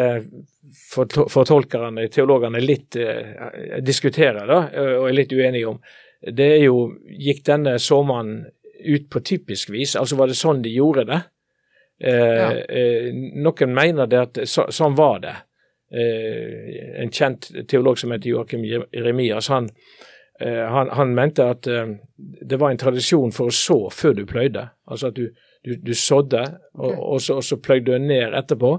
forto- 0.96 1.28
fortolkerne, 1.30 2.08
teologene, 2.10 2.64
litt 2.66 2.98
eh, 2.98 3.78
diskuterer 3.86 4.50
da, 4.50 4.58
eh, 4.74 4.96
og 4.98 5.06
er 5.12 5.20
litt 5.20 5.36
uenige 5.38 5.70
om, 5.76 5.78
det 6.26 6.48
er 6.56 6.64
jo 6.66 6.80
Gikk 7.22 7.44
denne 7.46 7.76
såmannen 7.78 8.48
ut 8.86 9.06
på 9.14 9.22
typisk 9.26 9.70
vis? 9.74 9.94
Altså 9.98 10.18
var 10.18 10.28
det 10.34 10.40
sånn 10.42 10.64
de 10.66 10.74
gjorde 10.74 11.06
det? 11.12 11.22
Eh, 12.02 12.36
Ja. 12.36 12.50
eh, 12.70 13.12
noen 13.14 13.74
mener 13.74 14.08
det 14.12 14.20
at 14.20 14.40
så, 14.50 14.66
sånn 14.70 14.96
var 14.98 15.20
det. 15.24 15.36
Eh, 15.96 17.02
en 17.04 17.12
kjent 17.12 17.52
teolog 17.70 17.98
som 17.98 18.12
heter 18.12 18.30
Joakim 18.34 18.64
Jeremias, 18.66 19.48
han, 19.48 19.70
han, 20.42 20.90
han 20.92 21.14
mente 21.16 21.46
at 21.48 21.68
det 22.18 22.58
var 22.60 22.72
en 22.74 22.78
tradisjon 22.82 23.32
for 23.32 23.48
å 23.48 23.54
så 23.56 23.78
før 23.94 24.14
du 24.18 24.26
pløyde. 24.28 24.66
Altså 24.92 25.08
at 25.08 25.16
du, 25.16 25.30
du, 25.64 25.76
du 25.80 25.94
sådde, 25.96 26.42
og, 26.76 26.90
okay. 26.90 26.98
og, 27.00 27.22
så, 27.24 27.38
og 27.40 27.44
så 27.48 27.58
pløyde 27.64 27.94
du 27.96 28.04
ned 28.04 28.36
etterpå. 28.36 28.74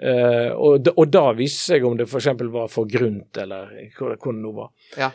Eh, 0.00 0.48
og, 0.56 0.78
da- 0.86 0.94
og 0.96 1.10
da 1.12 1.26
viste 1.36 1.60
seg 1.74 1.84
om 1.84 1.98
det 1.98 2.08
f.eks. 2.08 2.30
var 2.54 2.72
for 2.72 2.88
grunt, 2.88 3.36
eller 3.36 3.68
hvor, 3.98 4.16
hvor 4.16 4.32
det 4.32 4.40
nå 4.46 4.54
var. 4.56 4.72
Ja. 4.96 5.10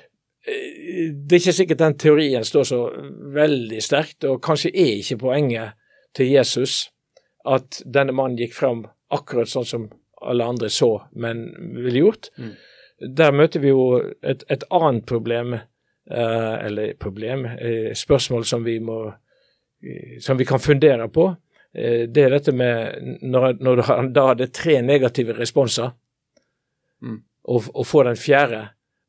Det 0.45 1.35
er 1.35 1.41
ikke 1.41 1.57
sikkert 1.57 1.81
den 1.81 1.97
teorien 1.99 2.45
står 2.47 2.63
så 2.69 2.77
veldig 3.35 3.81
sterkt, 3.83 4.23
og 4.29 4.39
kanskje 4.45 4.71
er 4.71 4.93
ikke 5.01 5.17
poenget 5.25 5.73
til 6.15 6.29
Jesus 6.31 6.85
at 7.45 7.81
denne 7.85 8.11
mannen 8.11 8.37
gikk 8.37 8.53
fram 8.53 8.85
akkurat 9.11 9.47
sånn 9.49 9.65
som 9.65 9.89
alle 10.21 10.43
andre 10.45 10.69
så, 10.69 11.01
men 11.15 11.45
ville 11.83 11.99
gjort. 12.03 12.29
Mm. 12.37 12.51
Der 13.15 13.31
møter 13.31 13.59
vi 13.63 13.69
jo 13.71 13.83
et, 14.21 14.43
et 14.51 14.63
annet 14.75 15.05
problem, 15.07 15.53
eh, 15.55 16.55
eller 16.65 16.93
problem, 16.99 17.45
eh, 17.45 17.93
spørsmål 17.95 18.43
som 18.45 18.63
vi 18.65 18.79
må 18.83 19.05
eh, 19.07 20.17
som 20.19 20.37
vi 20.37 20.45
kan 20.45 20.59
fundere 20.59 21.07
på. 21.07 21.29
Eh, 21.73 22.07
det 22.11 22.25
er 22.25 22.29
dette 22.35 22.51
med 22.51 23.19
når, 23.23 23.53
når 23.63 23.75
du 23.75 23.81
har- 23.87 24.07
da 24.11 24.27
hadde 24.33 24.47
tre 24.51 24.81
negative 24.81 25.33
responser, 25.39 25.91
Mm. 27.01 27.21
og, 27.47 27.63
og 27.73 27.85
får 27.87 28.03
den 28.03 28.15
fjerde, 28.19 28.57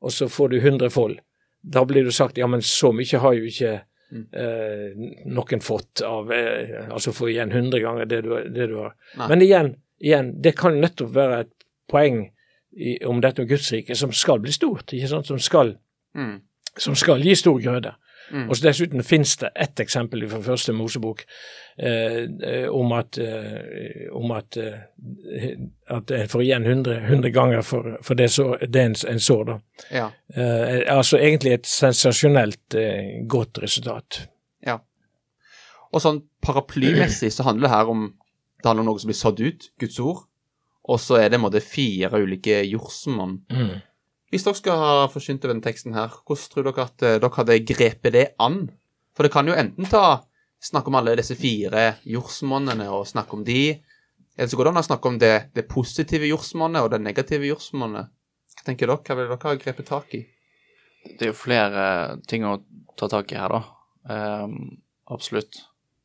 og 0.01 0.13
så 0.13 0.29
får 0.31 0.49
du 0.49 0.57
100 0.61 0.91
fold. 0.95 1.17
Da 1.63 1.83
blir 1.85 2.05
det 2.05 2.15
sagt 2.15 2.39
ja, 2.39 2.47
men 2.47 2.61
så 2.63 2.93
mye 2.95 3.19
har 3.19 3.33
jo 3.35 3.43
ikke. 3.51 3.81
Eh, 4.13 4.91
noen 5.31 5.61
fått 5.63 6.03
av 6.07 6.33
eh, 6.33 6.87
Altså 6.91 7.13
få 7.15 7.29
igjen 7.31 7.53
100 7.53 7.79
ganger 7.81 8.09
det 8.11 8.21
du, 8.27 8.31
det 8.51 8.67
du 8.73 8.77
har. 8.81 8.95
Nei. 9.17 9.29
Men 9.29 9.43
igjen, 9.47 9.73
igjen, 10.03 10.33
det 10.43 10.55
kan 10.59 10.81
nettopp 10.81 11.13
være 11.15 11.41
et 11.45 11.53
poeng 11.91 12.23
i, 12.73 12.97
om 13.07 13.21
dette 13.21 13.43
med 13.43 13.49
Guds 13.51 13.71
rike 13.75 13.95
som 13.99 14.13
skal 14.15 14.39
bli 14.43 14.53
stort, 14.55 14.93
ikke 14.95 15.09
sant? 15.11 15.27
Som 15.31 15.39
skal, 15.43 15.77
Mm. 16.15 16.41
som 16.79 16.95
skal 16.99 17.23
gi 17.23 17.35
stor 17.39 17.59
grøde. 17.63 17.93
Mm. 18.31 18.49
Og 18.49 18.57
så 18.57 18.67
Dessuten 18.69 19.03
finnes 19.07 19.37
det 19.41 19.51
ett 19.55 19.81
eksempel 19.83 20.23
fra 20.31 20.41
første 20.45 20.73
Mosebok 20.77 21.25
eh, 21.79 22.23
eh, 22.47 22.69
om 22.71 22.93
at, 22.95 23.19
eh, 23.19 24.07
om 24.17 24.31
at, 24.37 24.57
eh, 24.57 25.57
at 25.91 26.11
en 26.15 26.31
får 26.31 26.45
igjen 26.45 26.67
100, 26.67 26.99
100 27.11 27.35
ganger 27.35 27.63
for, 27.67 27.97
for 28.07 28.19
det, 28.19 28.29
så, 28.31 28.53
det 28.63 28.85
en, 28.85 28.97
en 29.09 29.21
sår. 29.21 29.45
da. 29.51 29.59
Ja. 29.91 30.07
Eh, 30.35 30.79
altså 30.95 31.19
egentlig 31.19 31.57
et 31.59 31.67
sensasjonelt 31.71 32.79
eh, 32.79 33.21
godt 33.27 33.63
resultat. 33.63 34.23
Ja. 34.67 34.79
Og 35.91 36.03
sånn 36.05 36.23
paraplymessig 36.45 37.33
så 37.35 37.49
handler 37.49 37.69
det 37.69 37.77
her 37.77 37.93
om 37.93 38.11
Det 38.61 38.69
handler 38.69 38.85
om 38.85 38.89
noe 38.91 39.01
som 39.01 39.09
blir 39.09 39.17
sådd 39.17 39.39
ut, 39.41 39.71
Guds 39.81 39.95
ord, 40.05 40.19
og 40.85 40.99
så 41.01 41.17
er 41.17 41.31
det 41.31 41.39
en 41.39 41.47
måte 41.47 41.63
fire 41.65 42.19
ulike 42.21 42.59
jordsmonn. 42.69 43.39
Hvis 44.31 44.47
dere 44.47 44.59
skal 44.59 44.79
ha 44.79 45.07
forsynt 45.11 45.45
over 45.45 45.57
den 45.57 45.65
teksten 45.65 45.95
her, 45.97 46.13
hvordan 46.23 46.51
tror 46.53 46.69
dere 46.69 46.87
at 46.87 47.07
eh, 47.07 47.19
dere 47.19 47.37
hadde 47.37 47.61
grepet 47.67 48.15
det 48.15 48.27
an? 48.43 48.63
For 49.17 49.27
det 49.27 49.33
kan 49.35 49.49
jo 49.51 49.57
enten 49.59 49.89
ta 49.91 50.23
snakke 50.63 50.93
om 50.93 50.99
alle 51.01 51.17
disse 51.19 51.35
fire 51.41 51.97
jordsmonnene 52.07 52.87
og 52.95 53.09
snakke 53.11 53.39
om 53.39 53.43
de, 53.47 53.81
eller 54.37 54.51
så 54.51 54.57
går 54.57 54.69
det 54.69 54.73
an 54.73 54.81
å 54.81 54.87
snakke 54.87 55.11
om 55.11 55.17
det, 55.21 55.35
det 55.57 55.67
positive 55.69 56.29
jordsmonnet 56.31 56.85
og 56.85 56.93
det 56.95 57.01
negative 57.03 57.49
jordsmonnet. 57.49 58.13
Hva 58.55 58.67
tenker 58.69 58.89
dere? 58.89 59.03
Hva 59.03 59.17
vil 59.19 59.27
dere 59.29 59.49
ha 59.51 59.57
grepet 59.65 59.89
tak 59.91 60.15
i? 60.17 60.23
Det 61.09 61.27
er 61.27 61.33
jo 61.33 61.37
flere 61.37 61.83
ting 62.29 62.47
å 62.47 62.59
ta 63.01 63.09
tak 63.11 63.33
i 63.33 63.41
her, 63.41 63.53
da. 63.53 63.61
Um, 64.45 64.79
absolutt. 65.11 65.63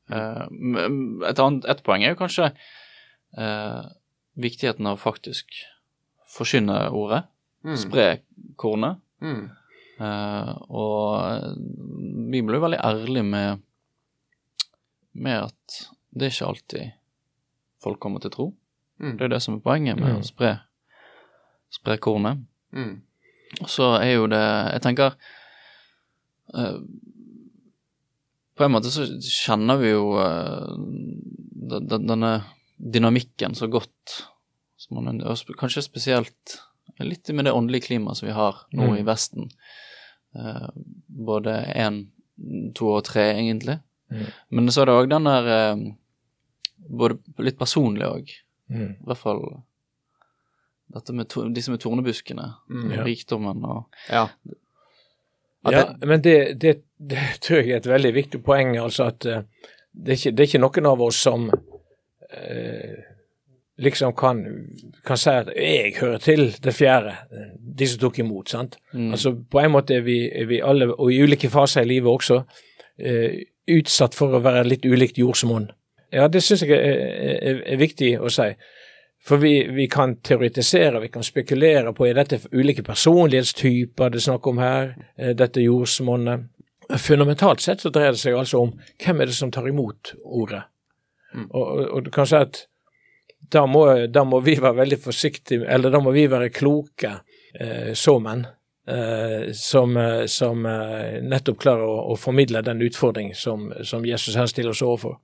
Um, 0.08 1.22
et 1.28 1.40
annet 1.42 1.68
et 1.72 1.84
poeng 1.86 2.04
er 2.04 2.14
jo 2.14 2.20
kanskje 2.20 2.50
uh, 3.40 3.88
viktigheten 4.40 4.88
av 4.88 5.00
faktisk 5.04 5.62
forkynne 6.36 6.90
ordet, 6.96 7.24
Mm. 7.66 7.78
spre 7.82 8.08
kornet. 8.62 9.00
Mm. 9.26 9.46
Uh, 9.96 10.52
og 10.70 11.56
vi 12.30 12.42
ble 12.44 12.58
jo 12.60 12.66
veldig 12.66 12.82
ærlige 12.84 13.24
med, 13.24 13.62
med 15.14 15.46
at 15.48 15.78
det 16.16 16.28
er 16.28 16.34
ikke 16.36 16.50
alltid 16.52 16.92
folk 17.84 18.00
kommer 18.04 18.20
til 18.24 18.32
tro. 18.34 18.46
Mm. 19.00 19.18
Det 19.18 19.26
er 19.26 19.34
det 19.36 19.42
som 19.44 19.56
er 19.58 19.64
poenget 19.66 19.98
med 20.00 20.14
Mm. 20.14 20.20
å 20.22 20.24
spre, 20.28 20.52
spre 21.72 21.98
kornet. 21.98 22.44
Mm. 22.76 23.02
Og 23.62 23.70
så 23.70 23.92
er 24.02 24.14
jo 24.18 24.28
det 24.28 24.42
Jeg 24.74 24.82
tenker 24.82 25.14
uh, 26.54 26.80
På 28.56 28.64
en 28.66 28.72
måte 28.72 28.92
så 28.92 29.06
kjenner 29.20 29.78
vi 29.80 29.90
jo 29.92 30.16
eh, 30.20 30.76
den- 31.70 31.88
den- 31.88 32.08
denne 32.08 32.44
dynamikken 32.80 33.56
så 33.56 33.68
godt. 33.68 34.24
Som 34.78 35.04
man, 35.04 35.20
kanskje 35.60 35.82
spesielt 35.84 36.60
litt 37.00 37.30
med 37.34 37.46
det 37.46 37.52
åndelige 37.54 37.88
klimaet 37.90 38.18
som 38.18 38.28
vi 38.28 38.34
har 38.34 38.56
nå 38.74 38.88
Mm. 38.92 38.98
i 38.98 39.04
Vesten. 39.04 39.50
Uh, 40.36 40.70
både 41.08 41.54
én, 41.76 42.08
to 42.76 42.88
og 42.98 43.04
tre, 43.08 43.22
egentlig. 43.34 43.80
Mm. 44.12 44.26
Men 44.50 44.68
så 44.72 44.82
er 44.82 44.86
det 44.86 44.96
òg 45.00 45.10
den 45.10 45.24
der 45.24 45.76
uh, 45.76 45.86
Både 46.90 47.18
litt 47.40 47.58
personlig 47.58 48.06
òg. 48.06 48.30
Mm. 48.70 48.92
I 49.02 49.06
hvert 49.08 49.18
fall 49.18 49.40
dette 50.94 51.14
med 51.18 51.28
to, 51.30 51.48
disse 51.50 51.72
med 51.72 51.80
tornebuskene. 51.82 52.52
Mm. 52.70 52.92
Ja. 52.92 53.04
Rikdommen 53.04 53.64
og 53.66 53.86
Ja. 54.10 54.28
Ja, 55.66 55.72
Ja, 55.72 55.84
det- 55.94 56.06
men 56.08 56.22
det, 56.22 56.60
det, 56.62 56.84
det 57.00 57.40
tror 57.42 57.58
jeg 57.64 57.72
er 57.72 57.78
et 57.78 57.88
veldig 57.90 58.14
viktig 58.14 58.44
poeng. 58.44 58.76
altså 58.78 59.08
at 59.08 59.26
uh, 59.26 59.42
det, 59.94 60.12
er 60.12 60.18
ikke, 60.20 60.32
det 60.36 60.40
er 60.44 60.48
ikke 60.48 60.62
noen 60.62 60.86
av 60.92 61.02
oss 61.02 61.16
som 61.26 61.50
eh, 62.30 62.96
liksom 63.78 64.14
kan, 64.14 64.46
kan 65.06 65.18
si 65.18 65.30
at 65.30 65.50
'jeg 65.56 65.94
hører 66.00 66.18
til 66.18 66.56
det 66.64 66.74
fjerde', 66.74 67.16
de 67.78 67.88
som 67.88 68.00
tok 68.00 68.20
imot. 68.20 68.50
sant? 68.50 68.78
Mm. 68.94 69.12
Altså 69.12 69.36
På 69.52 69.60
en 69.60 69.72
måte 69.72 69.96
er 69.96 70.02
vi, 70.02 70.32
er 70.36 70.46
vi 70.46 70.62
alle, 70.64 71.00
og 71.00 71.12
i 71.12 71.24
ulike 71.24 71.50
faser 71.50 71.82
i 71.82 71.86
livet 71.86 72.12
også, 72.12 72.42
eh, 73.00 73.32
utsatt 73.68 74.16
for 74.16 74.28
å 74.28 74.44
være 74.44 74.68
litt 74.68 74.86
ulikt 74.86 75.18
jordsmonn. 75.18 75.72
Ja, 76.14 76.28
det 76.28 76.44
syns 76.44 76.62
jeg 76.62 76.72
er, 76.72 76.96
er, 77.42 77.62
er, 77.66 77.78
viktig 77.78 78.20
å 78.22 78.30
si. 78.30 78.54
For 79.26 79.38
vi, 79.38 79.68
vi, 79.74 79.88
kan 79.88 80.16
teoretisere, 80.22 81.02
vi 81.02 81.08
kan 81.08 81.24
spekulere 81.24 81.94
på 81.94 82.06
er 82.06 82.14
dette 82.14 82.40
ulike 82.54 82.84
personlighetstyper 82.84 84.10
det 84.10 84.16
er 84.16 84.22
snakk 84.22 84.48
om 84.48 84.58
her, 84.58 84.94
dette 85.18 85.62
jordsmonnet. 85.62 86.46
Fundamentalt 86.98 87.62
sett 87.62 87.82
så 87.82 87.90
dreier 87.90 88.12
det 88.12 88.22
seg 88.22 88.38
altså 88.38 88.62
om 88.62 88.76
hvem 89.02 89.22
er 89.22 89.26
det 89.26 89.34
som 89.34 89.52
tar 89.52 89.68
imot 89.68 90.14
ordet. 90.24 90.62
Mm. 91.34 91.48
Og, 91.50 91.68
og, 91.68 91.90
og 91.90 92.04
du 92.06 92.12
kan 92.12 92.30
si 92.30 92.36
at 92.36 92.68
da 93.52 93.66
må, 93.70 93.86
da 94.08 94.24
må, 94.28 94.40
vi 94.46 94.58
være 94.62 94.82
veldig 94.82 95.00
forsiktige, 95.04 95.66
eller 95.68 95.94
da 95.94 96.02
må 96.04 96.14
vi 96.16 96.28
være 96.32 96.54
kloke 96.54 97.18
eh, 97.60 97.92
såmenn. 97.98 98.46
Eh, 98.86 99.52
som, 99.58 99.96
eh, 99.98 100.28
som 100.30 100.66
eh, 100.70 101.16
nettopp 101.26 101.58
klarer 101.64 101.90
å, 101.90 101.96
å, 102.14 102.18
formidle 102.22 102.62
den 102.62 102.84
utfordring 102.86 103.32
som, 103.34 103.72
som, 103.82 104.06
Jesus 104.06 104.38
her 104.38 104.46
stiller 104.46 104.76
oss 104.76 104.84
overfor. 104.86 105.16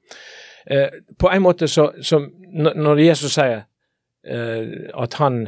Eh, 0.65 1.01
på 1.13 1.29
en 1.29 1.43
måte 1.45 1.69
så, 1.69 1.91
så 2.01 2.19
Når 2.51 2.99
Jesus 3.01 3.35
sier 3.37 3.61
eh, 4.25 4.89
at 4.97 5.13
han 5.21 5.43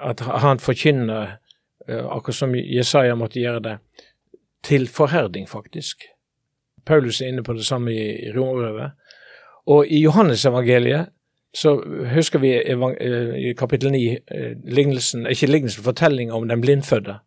at 0.00 0.20
han 0.20 0.58
forkynner, 0.58 1.36
eh, 1.88 2.06
akkurat 2.06 2.34
som 2.34 2.54
Jesaja 2.54 3.14
måtte 3.14 3.40
gjøre 3.40 3.60
det, 3.60 3.76
til 4.62 4.88
forherding, 4.88 5.48
faktisk. 5.48 6.04
Paulus 6.86 7.20
er 7.20 7.28
inne 7.28 7.42
på 7.42 7.52
det 7.52 7.64
samme 7.66 7.92
i, 7.92 8.28
i 8.28 8.32
Romerbrevet. 8.32 8.92
Og 9.66 9.86
i 9.86 10.02
Johannesevangeliet 10.02 11.12
så 11.56 11.74
husker 12.14 12.38
vi 12.38 12.52
i 13.50 13.54
kapittel 13.58 13.90
9 13.90 14.18
lignelsen, 14.70 15.26
ikke 15.26 15.48
lignelsen, 15.50 15.82
fortellinga 15.84 16.34
om 16.34 16.46
den 16.48 16.60
blindfødde 16.62 17.18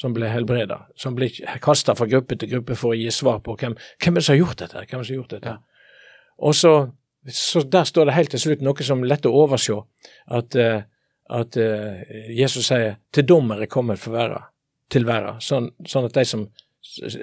som 0.00 0.14
ble 0.14 0.26
helbreda, 0.26 0.80
som 0.98 1.14
ble 1.14 1.28
kasta 1.62 1.94
fra 1.94 2.08
gruppe 2.10 2.34
til 2.38 2.50
gruppe 2.50 2.74
for 2.78 2.94
å 2.94 2.98
gi 2.98 3.12
svar 3.14 3.38
på 3.46 3.54
hvem, 3.60 3.76
hvem 4.02 4.18
det 4.18 4.24
som 4.26 4.34
har 4.34 4.40
gjort 4.40 4.64
dette. 4.64 4.82
Hvem 4.82 5.00
det 5.00 5.06
som 5.06 5.14
har 5.14 5.20
gjort 5.20 5.36
dette? 5.36 5.52
Ja. 5.54 5.92
Og 6.38 6.54
så, 6.58 6.72
så, 7.28 7.62
Der 7.62 7.84
står 7.84 8.10
det 8.10 8.16
helt 8.16 8.34
til 8.34 8.42
slutt 8.42 8.64
noe 8.66 8.82
som 8.82 9.04
er 9.04 9.12
lett 9.12 9.28
å 9.30 9.36
overse, 9.44 9.78
at, 10.26 10.56
at 11.30 11.56
Jesus 12.34 12.66
sier 12.66 12.98
'til 13.12 13.28
dommer 13.28 13.62
er 13.62 13.70
kommet 13.70 13.98
for 13.98 14.18
verden', 14.18 14.50
til 14.90 15.06
verden, 15.06 15.40
sånn, 15.40 15.70
sånn, 15.86 16.10
at 16.10 16.14
de 16.14 16.24
som 16.24 16.48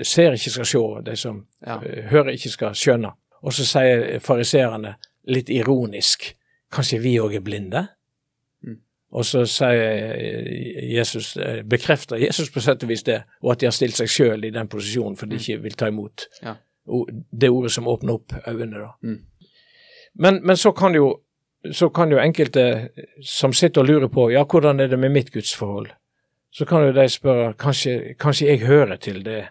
ser 0.04 0.34
ikke 0.34 0.50
skal 0.50 0.66
se, 0.66 0.80
de 1.06 1.16
som 1.16 1.46
ja. 1.68 1.78
hører 2.10 2.34
ikke 2.34 2.50
skal 2.50 2.76
skjønne. 2.76 3.12
Og 3.42 3.54
så 3.54 3.66
sier 3.66 4.20
fariseerne 4.20 4.96
litt 5.30 5.50
ironisk 5.50 6.36
Kanskje 6.72 7.02
vi 7.04 7.18
òg 7.20 7.34
er 7.36 7.42
blinde? 7.44 7.82
Mm. 8.64 8.78
Og 9.12 9.26
så 9.28 9.42
sier 9.44 10.46
Jesus, 10.88 11.34
bekrefter 11.68 12.22
Jesus 12.22 12.48
på 12.48 12.64
sett 12.64 12.86
og 12.86 12.94
vis 12.94 13.04
det, 13.04 13.18
og 13.44 13.52
at 13.52 13.60
de 13.60 13.68
har 13.68 13.76
stilt 13.76 14.00
seg 14.00 14.08
sjøl 14.08 14.48
i 14.48 14.54
den 14.56 14.70
posisjonen 14.72 15.18
for 15.20 15.28
de 15.28 15.36
mm. 15.36 15.42
ikke 15.42 15.64
vil 15.66 15.76
ta 15.76 15.90
imot 15.92 16.30
ja. 16.40 16.56
det 17.44 17.50
ordet 17.52 17.74
som 17.76 17.92
åpner 17.92 18.14
opp 18.16 18.38
øynene. 18.46 18.86
da. 18.86 18.94
Mm. 19.04 19.20
Men, 20.14 20.40
men 20.48 20.58
så, 20.58 20.72
kan 20.72 20.96
jo, 20.96 21.12
så 21.72 21.90
kan 21.90 22.12
jo 22.12 22.24
enkelte 22.24 22.66
som 23.20 23.54
sitter 23.54 23.84
og 23.84 23.92
lurer 23.92 24.12
på 24.12 24.30
ja, 24.32 24.46
hvordan 24.48 24.80
er 24.80 24.88
det 24.88 25.00
med 25.00 25.12
mitt 25.12 25.32
gudsforhold, 25.34 25.92
så 26.52 26.66
kan 26.66 26.88
jo 26.88 26.96
de 26.96 27.08
spørre 27.10 27.54
kanskje, 27.60 28.16
kanskje 28.20 28.48
jeg 28.48 28.64
hører 28.68 28.96
til 28.96 29.26
det 29.26 29.42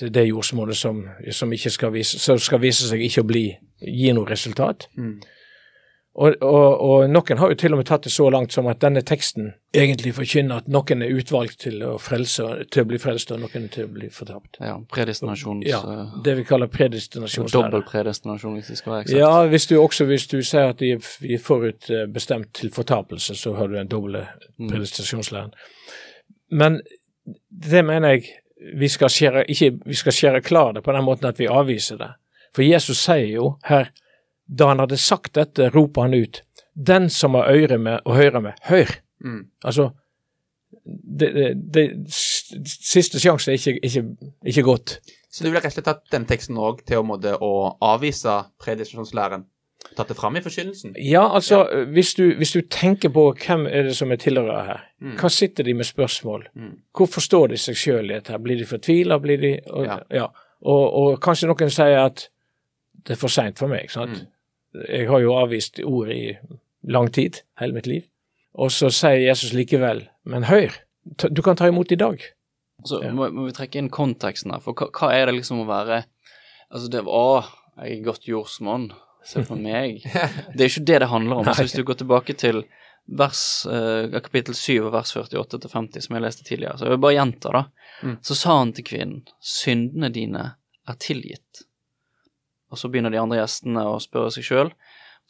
det 0.00 0.24
jordsmonnet 0.28 0.76
som, 0.78 1.02
som, 1.30 1.52
som 1.52 2.38
skal 2.38 2.62
vise 2.62 2.88
seg 2.88 3.04
ikke 3.04 3.24
å 3.24 3.28
bli, 3.28 3.46
gi 3.82 4.12
noe 4.14 4.28
resultat. 4.28 4.88
Mm. 4.96 5.16
Og, 6.14 6.34
og, 6.44 6.80
og, 6.84 7.02
noen 7.08 7.38
har 7.40 7.52
jo 7.54 7.56
til 7.56 7.72
og 7.72 7.78
med 7.80 7.86
tatt 7.88 8.04
det 8.04 8.10
så 8.12 8.26
langt 8.28 8.52
som 8.52 8.66
at 8.68 8.82
denne 8.84 9.00
teksten 9.08 9.54
egentlig 9.72 10.10
forkynner 10.12 10.60
at 10.60 10.66
noen 10.68 11.04
er 11.06 11.14
utvalgt 11.16 11.62
til 11.64 11.78
å, 11.88 11.94
frelse, 11.96 12.48
til 12.68 12.84
å 12.84 12.88
bli 12.90 12.98
frelst, 13.00 13.32
og 13.32 13.40
noen 13.40 13.70
til 13.72 13.86
å 13.88 13.92
bli 13.94 14.10
fortapt. 14.12 14.60
Ja, 14.60 14.74
predestinasjons... 14.92 15.64
Ja, 15.70 15.80
det 16.24 16.34
vi 16.36 16.44
kaller 16.44 16.68
predestinasjonslære. 16.72 17.70
Dobbel 17.70 17.86
predestinasjon, 17.88 18.58
hvis 18.60 18.68
det 18.74 18.76
skal 18.82 18.92
være 18.92 19.06
eksakt. 19.06 19.20
Ja, 19.22 19.32
hvis 19.54 19.68
du 19.70 19.78
også 19.78 20.08
hvis 20.10 20.28
du 20.28 20.36
sier 20.44 20.74
at 20.74 20.84
de 20.84 20.92
er 20.98 21.40
forutbestemt 21.40 22.52
til 22.60 22.74
fortapelse, 22.76 23.38
så 23.40 23.56
har 23.56 23.72
du 23.72 23.80
en 23.80 23.88
doble 23.88 24.26
mm. 24.26 24.68
predestinasjonslæren. 24.68 25.56
Men 26.52 26.82
det 27.48 27.86
mener 27.88 28.18
jeg 28.18 28.28
vi 28.78 28.88
skal 28.88 29.10
skjære, 29.10 29.44
ikke, 29.50 29.72
vi 29.86 29.96
skal 29.98 30.14
skjære 30.16 30.42
klar 30.44 30.72
det 30.76 30.84
på 30.84 30.92
den 30.94 31.04
måten 31.04 31.28
at 31.28 31.40
vi 31.40 31.50
avviser 31.50 31.98
det. 32.00 32.10
For 32.54 32.64
Jesus 32.66 33.00
sier 33.00 33.30
jo 33.32 33.54
her, 33.68 33.90
da 34.46 34.72
han 34.72 34.82
hadde 34.82 35.00
sagt 35.00 35.34
dette, 35.38 35.70
roper 35.72 36.06
han 36.06 36.14
ut, 36.14 36.42
den 36.74 37.08
som 37.10 37.36
har 37.38 37.50
øre 37.52 37.78
med 37.78 38.00
og 38.04 38.16
høre 38.16 38.42
med, 38.44 38.58
hør. 38.68 38.92
Mm. 39.24 39.46
Altså, 39.64 39.90
det, 40.84 41.32
det, 41.34 41.48
det, 41.74 41.86
siste 42.10 43.20
sjanse 43.20 43.52
er 43.52 43.60
ikke, 43.60 43.78
ikke, 43.86 44.30
ikke 44.46 44.66
godt. 44.66 44.98
Så 45.30 45.44
du 45.44 45.50
ville 45.50 45.62
rett 45.62 45.72
og 45.72 45.78
slett 45.78 45.88
tatt 45.88 46.12
den 46.12 46.26
teksten 46.28 46.58
òg 46.60 46.82
til 46.88 47.04
å 47.06 47.52
avvise 47.80 48.42
predestinasjonslæren? 48.60 49.46
Tatt 49.96 50.08
det 50.12 50.16
fram 50.16 50.36
i 50.38 50.42
forkynnelsen? 50.44 50.94
Ja, 50.96 51.24
altså 51.34 51.62
ja. 51.62 51.84
Hvis, 51.92 52.14
du, 52.18 52.24
hvis, 52.38 52.54
du, 52.56 52.60
tenker 52.70 53.12
på 53.12 53.26
hvem 53.44 53.66
er 53.66 53.88
det 53.88 53.96
som 53.98 54.12
er 54.12 54.20
tilhørere 54.22 54.64
her, 54.66 54.84
mm. 55.02 55.16
hva 55.20 55.30
sitter 55.32 55.66
de 55.68 55.74
med 55.78 55.88
spørsmål? 55.88 56.46
Mm. 56.54 56.74
Hvor 56.96 57.10
forstår 57.10 57.52
de 57.52 57.60
seg 57.60 57.78
sjøl 57.78 58.10
i 58.10 58.16
dette? 58.16 58.38
Blir 58.42 58.60
de 58.60 58.68
fortvila? 58.68 59.18
Blir 59.22 59.42
de 59.42 59.54
og, 59.70 59.86
ja. 59.88 59.98
ja. 60.22 60.28
Og, 60.62 60.84
og, 60.86 61.16
kanskje 61.22 61.50
noen 61.50 61.72
sier 61.74 62.04
at 62.04 62.28
det 63.02 63.16
er 63.16 63.20
for 63.20 63.32
seint 63.32 63.58
for 63.58 63.72
meg. 63.72 63.90
sant? 63.90 64.22
Mm. 64.22 64.84
Jeg 64.88 65.08
har 65.10 65.20
jo 65.20 65.34
avvist 65.36 65.82
ordet 65.84 66.16
i 66.16 66.28
lang 66.88 67.10
tid, 67.12 67.42
hele 67.60 67.76
mitt 67.76 67.88
liv. 67.90 68.06
Og 68.54 68.72
så 68.72 68.90
sier 68.92 69.20
Jesus 69.24 69.52
likevel, 69.56 70.06
men 70.28 70.46
hør, 70.48 70.74
du 71.04 71.42
kan 71.42 71.58
ta 71.58 71.68
imot 71.68 71.92
i 71.92 71.98
dag. 71.98 72.22
Så 72.86 73.00
ja. 73.02 73.12
må, 73.14 73.28
må, 73.34 73.46
vi 73.48 73.54
trekke 73.56 73.80
inn 73.80 73.90
konteksten 73.92 74.52
her, 74.54 74.62
for 74.62 74.76
hva, 74.76 74.88
hva, 74.90 75.12
er 75.14 75.28
det 75.28 75.38
liksom 75.40 75.62
å 75.62 75.68
være 75.68 76.04
Altså, 76.72 76.88
det 76.88 77.02
Å, 77.04 77.42
jeg 77.82 77.98
er 77.98 78.04
godt 78.06 78.24
jordsmonn. 78.24 78.86
Se 79.24 79.44
på 79.46 79.56
meg. 79.68 80.02
Det 80.04 80.64
er 80.64 80.70
ikke 80.70 80.86
det 80.92 81.02
det 81.04 81.10
handler 81.10 81.42
om. 81.42 81.50
Så 81.52 81.66
hvis 81.66 81.76
du 81.76 81.84
går 81.86 82.00
tilbake 82.02 82.36
til 82.38 82.64
vers, 83.06 83.66
eh, 83.66 84.20
kapittel 84.22 84.54
7 84.54 84.90
vers 84.94 85.16
48 85.16 85.58
til 85.58 85.70
50, 85.70 86.06
som 86.06 86.16
jeg 86.16 86.24
leste 86.24 86.46
tidligere, 86.46 86.78
så 86.78 86.86
jeg 86.86 86.94
vil 86.94 87.02
bare 87.02 87.18
gjenta, 87.18 87.52
da. 87.52 87.64
Mm. 88.02 88.16
Så 88.22 88.38
sa 88.38 88.58
han 88.58 88.72
til 88.72 88.86
kvinnen, 88.86 89.22
syndene 89.40 90.10
dine 90.14 90.46
er 90.88 90.98
tilgitt. 90.98 91.64
Og 92.72 92.78
så 92.78 92.88
begynner 92.88 93.12
de 93.12 93.20
andre 93.20 93.42
gjestene 93.42 93.84
å 93.84 93.98
spørre 94.00 94.32
seg 94.34 94.46
sjøl. 94.48 94.72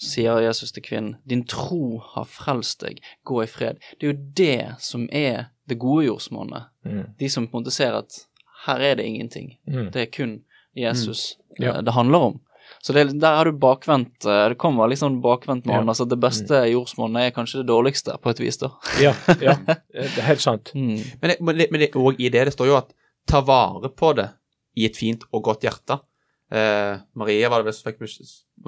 Så 0.01 0.15
sier 0.15 0.45
Jesus 0.45 0.73
til 0.73 0.85
kvinnen, 0.85 1.17
din 1.29 1.45
tro 1.49 1.99
har 2.15 2.29
frelst 2.31 2.81
deg, 2.85 3.03
gå 3.29 3.43
i 3.43 3.49
fred. 3.51 3.83
Det 3.99 4.07
er 4.07 4.13
jo 4.13 4.21
det 4.39 4.61
som 4.83 5.09
er 5.13 5.51
det 5.69 5.79
gode 5.83 6.07
jordsmonnet. 6.07 6.71
Mm. 6.87 7.03
De 7.19 7.29
som 7.31 7.49
på 7.49 7.59
en 7.59 7.65
måte 7.65 7.75
ser 7.75 7.99
at 7.99 8.23
her 8.67 8.83
er 8.83 8.97
det 8.99 9.07
ingenting. 9.07 9.57
Mm. 9.67 9.91
Det 9.95 10.07
er 10.07 10.11
kun 10.15 10.41
Jesus 10.79 11.37
mm. 11.59 11.65
ja. 11.65 11.75
det 11.83 11.93
handler 11.93 12.31
om. 12.31 12.41
Så 12.83 12.95
det, 12.97 13.05
der 13.23 13.37
har 13.39 13.47
du 13.47 13.55
bakvendt 13.63 14.27
eh, 14.27 14.49
Det 14.51 14.59
kommer 14.59 14.91
litt 14.91 14.99
sånn 14.99 15.21
bakvendt 15.23 15.69
med 15.71 15.77
ja. 15.77 15.83
altså 15.87 16.03
Det 16.11 16.19
beste 16.19 16.65
mm. 16.65 16.71
jordsmonnet 16.73 17.29
er 17.29 17.35
kanskje 17.37 17.61
det 17.61 17.69
dårligste, 17.71 18.17
på 18.19 18.33
et 18.33 18.41
vis, 18.43 18.59
da. 18.59 18.73
ja, 18.99 19.13
ja, 19.39 19.55
det 19.67 20.09
er 20.09 20.27
helt 20.33 20.43
sant. 20.43 20.73
Mm. 20.75 20.97
Men, 21.21 21.31
det, 21.31 21.37
men, 21.39 21.61
det, 21.61 21.69
men 21.71 21.85
det, 21.85 21.93
og 21.99 22.19
i 22.19 22.33
det 22.33 22.49
det 22.49 22.57
står 22.57 22.73
jo 22.73 22.81
at 22.81 22.91
ta 23.31 23.43
vare 23.47 23.93
på 23.95 24.11
det 24.19 24.33
i 24.75 24.89
et 24.89 24.99
fint 24.99 25.23
og 25.31 25.45
godt 25.47 25.69
hjerte. 25.69 26.01
Eh, 26.53 26.97
Maria 27.21 27.53
var 27.53 27.63
det 27.63 27.71
vel 27.71 27.77
som 27.77 27.93
fikk 27.93 28.03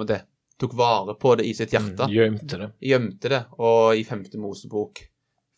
det, 0.07 0.21
tok 0.61 0.77
vare 0.77 1.17
på 1.19 1.35
det 1.39 1.49
i 1.49 1.53
sitt 1.57 1.75
hjerte. 1.75 2.07
Mm, 2.07 2.15
gjemte 2.15 2.61
det. 2.61 2.69
Gjemte 2.87 3.33
det. 3.33 3.41
Og 3.59 3.99
i 3.99 4.05
femte 4.07 4.39
Mosebok 4.39 5.03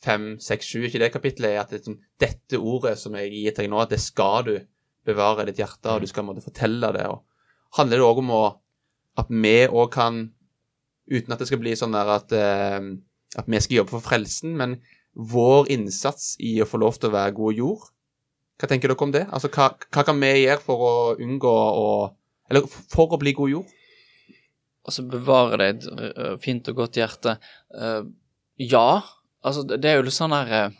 fem, 0.04 0.34
seks, 0.42 0.68
sju, 0.70 0.82
ikke 0.88 1.02
det 1.02 1.14
kapittelet, 1.14 1.54
er 1.54 1.62
at 1.64 1.74
det, 1.74 1.84
som, 1.86 1.98
dette 2.22 2.58
ordet 2.58 2.98
som 3.02 3.16
jeg 3.18 3.32
gir 3.34 3.54
til 3.54 3.66
deg 3.66 3.72
nå, 3.74 3.82
at 3.82 3.94
det 3.94 4.02
skal 4.02 4.46
du 4.48 4.56
bevare 5.08 5.46
i 5.46 5.52
ditt 5.52 5.62
hjerte, 5.62 5.94
og 5.94 6.04
du 6.04 6.10
skal 6.10 6.26
måtte 6.28 6.46
fortelle 6.46 6.92
det. 6.96 7.06
og 7.10 7.24
handler 7.76 8.00
det 8.00 8.08
òg 8.08 8.22
om 8.24 8.34
å, 8.36 8.44
at 9.20 9.30
vi 9.32 9.58
òg 9.68 9.92
kan, 9.94 10.22
uten 11.12 11.34
at 11.34 11.42
det 11.42 11.50
skal 11.50 11.62
bli 11.62 11.76
sånn 11.78 11.96
der 11.96 12.14
at, 12.18 12.34
eh, 12.36 12.80
at 13.38 13.50
vi 13.50 13.62
skal 13.64 13.82
jobbe 13.82 13.96
for 13.96 14.06
frelsen, 14.06 14.56
men 14.60 14.78
vår 15.18 15.72
innsats 15.74 16.36
i 16.44 16.58
å 16.62 16.68
få 16.70 16.80
lov 16.82 17.00
til 17.00 17.10
å 17.10 17.16
være 17.16 17.34
god 17.34 17.58
jord 17.58 17.86
Hva 18.62 18.68
tenker 18.70 18.92
dere 18.92 19.02
om 19.02 19.14
det? 19.14 19.24
Altså, 19.34 19.50
hva, 19.50 19.72
hva 19.74 20.04
kan 20.06 20.20
vi 20.22 20.30
gjøre 20.44 20.62
for 20.62 20.84
å 20.86 20.94
unngå 21.18 21.54
å 21.54 21.88
Eller 22.50 22.70
for 22.70 23.16
å 23.16 23.20
bli 23.22 23.34
god 23.38 23.50
jord? 23.50 23.72
Altså, 24.86 25.04
bevare 25.10 25.58
det 25.58 25.68
et 25.74 26.40
fint 26.40 26.70
og 26.72 26.78
godt 26.78 26.96
hjerte. 26.96 27.34
Uh, 27.76 28.06
ja. 28.62 29.02
Altså, 29.44 29.66
det 29.68 29.90
er 29.90 29.98
jo 29.98 30.06
litt 30.08 30.16
sånn 30.16 30.32
her 30.32 30.72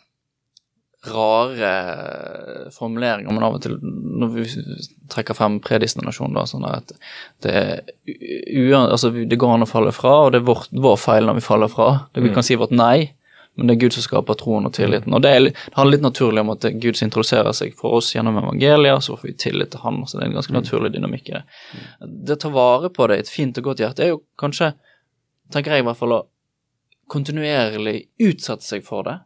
rare 1.06 2.70
formuleringer, 2.74 3.30
men 3.30 3.44
av 3.46 3.54
og 3.54 3.62
til 3.62 3.76
når 3.82 4.32
vi 4.34 4.46
trekker 5.12 5.36
frem 5.38 5.60
predestinasjon, 5.62 6.34
da, 6.34 6.42
sånn 6.48 6.66
at 6.66 6.90
det, 7.44 7.60
altså, 8.74 9.12
det 9.14 9.38
går 9.38 9.54
an 9.54 9.66
å 9.66 9.70
falle 9.70 9.94
fra, 9.94 10.16
og 10.24 10.32
det 10.34 10.40
er 10.42 10.48
vår, 10.48 10.66
vår 10.74 10.98
feil 10.98 11.28
når 11.28 11.38
vi 11.38 11.46
faller 11.46 11.70
fra. 11.70 11.88
Det, 12.10 12.24
vi 12.24 12.32
mm. 12.32 12.34
kan 12.34 12.46
si 12.46 12.58
vårt 12.58 12.74
nei, 12.74 13.12
men 13.58 13.70
det 13.70 13.76
er 13.76 13.80
Gud 13.84 13.94
som 13.94 14.04
skaper 14.06 14.38
troen 14.38 14.66
og 14.66 14.74
tilliten. 14.74 15.14
Og 15.14 15.22
det, 15.22 15.30
er, 15.34 15.46
det 15.50 15.76
handler 15.78 15.96
litt 15.96 16.06
naturlig 16.08 16.42
om 16.42 16.52
at 16.54 16.66
Gud 16.82 16.98
introduserer 17.06 17.54
seg 17.56 17.78
for 17.78 17.98
oss 17.98 18.10
gjennom 18.14 18.38
evangeliet, 18.42 19.06
så 19.06 19.14
får 19.14 19.30
vi 19.30 19.36
tillit 19.46 19.72
til 19.74 19.82
Han. 19.82 20.02
Så 20.06 20.18
det 20.18 20.26
er 20.26 20.32
en 20.32 20.36
ganske 20.38 20.54
mm. 20.54 20.58
naturlig 20.60 20.92
dynamikk 20.94 21.30
i 21.30 21.36
det. 21.38 21.44
Det 22.26 22.36
å 22.38 22.42
ta 22.44 22.52
vare 22.54 22.90
på 22.94 23.06
det 23.10 23.18
i 23.18 23.24
et 23.26 23.32
fint 23.32 23.58
og 23.58 23.70
godt 23.70 23.82
hjerte 23.82 24.06
er 24.06 24.12
jo 24.16 24.20
kanskje 24.38 24.72
tenker 25.54 25.74
jeg 25.74 25.82
i 25.82 25.88
hvert 25.88 25.98
fall 25.98 26.14
å 26.18 26.24
kontinuerlig 27.08 28.02
utsette 28.20 28.66
seg 28.66 28.84
for 28.86 29.06
det, 29.06 29.16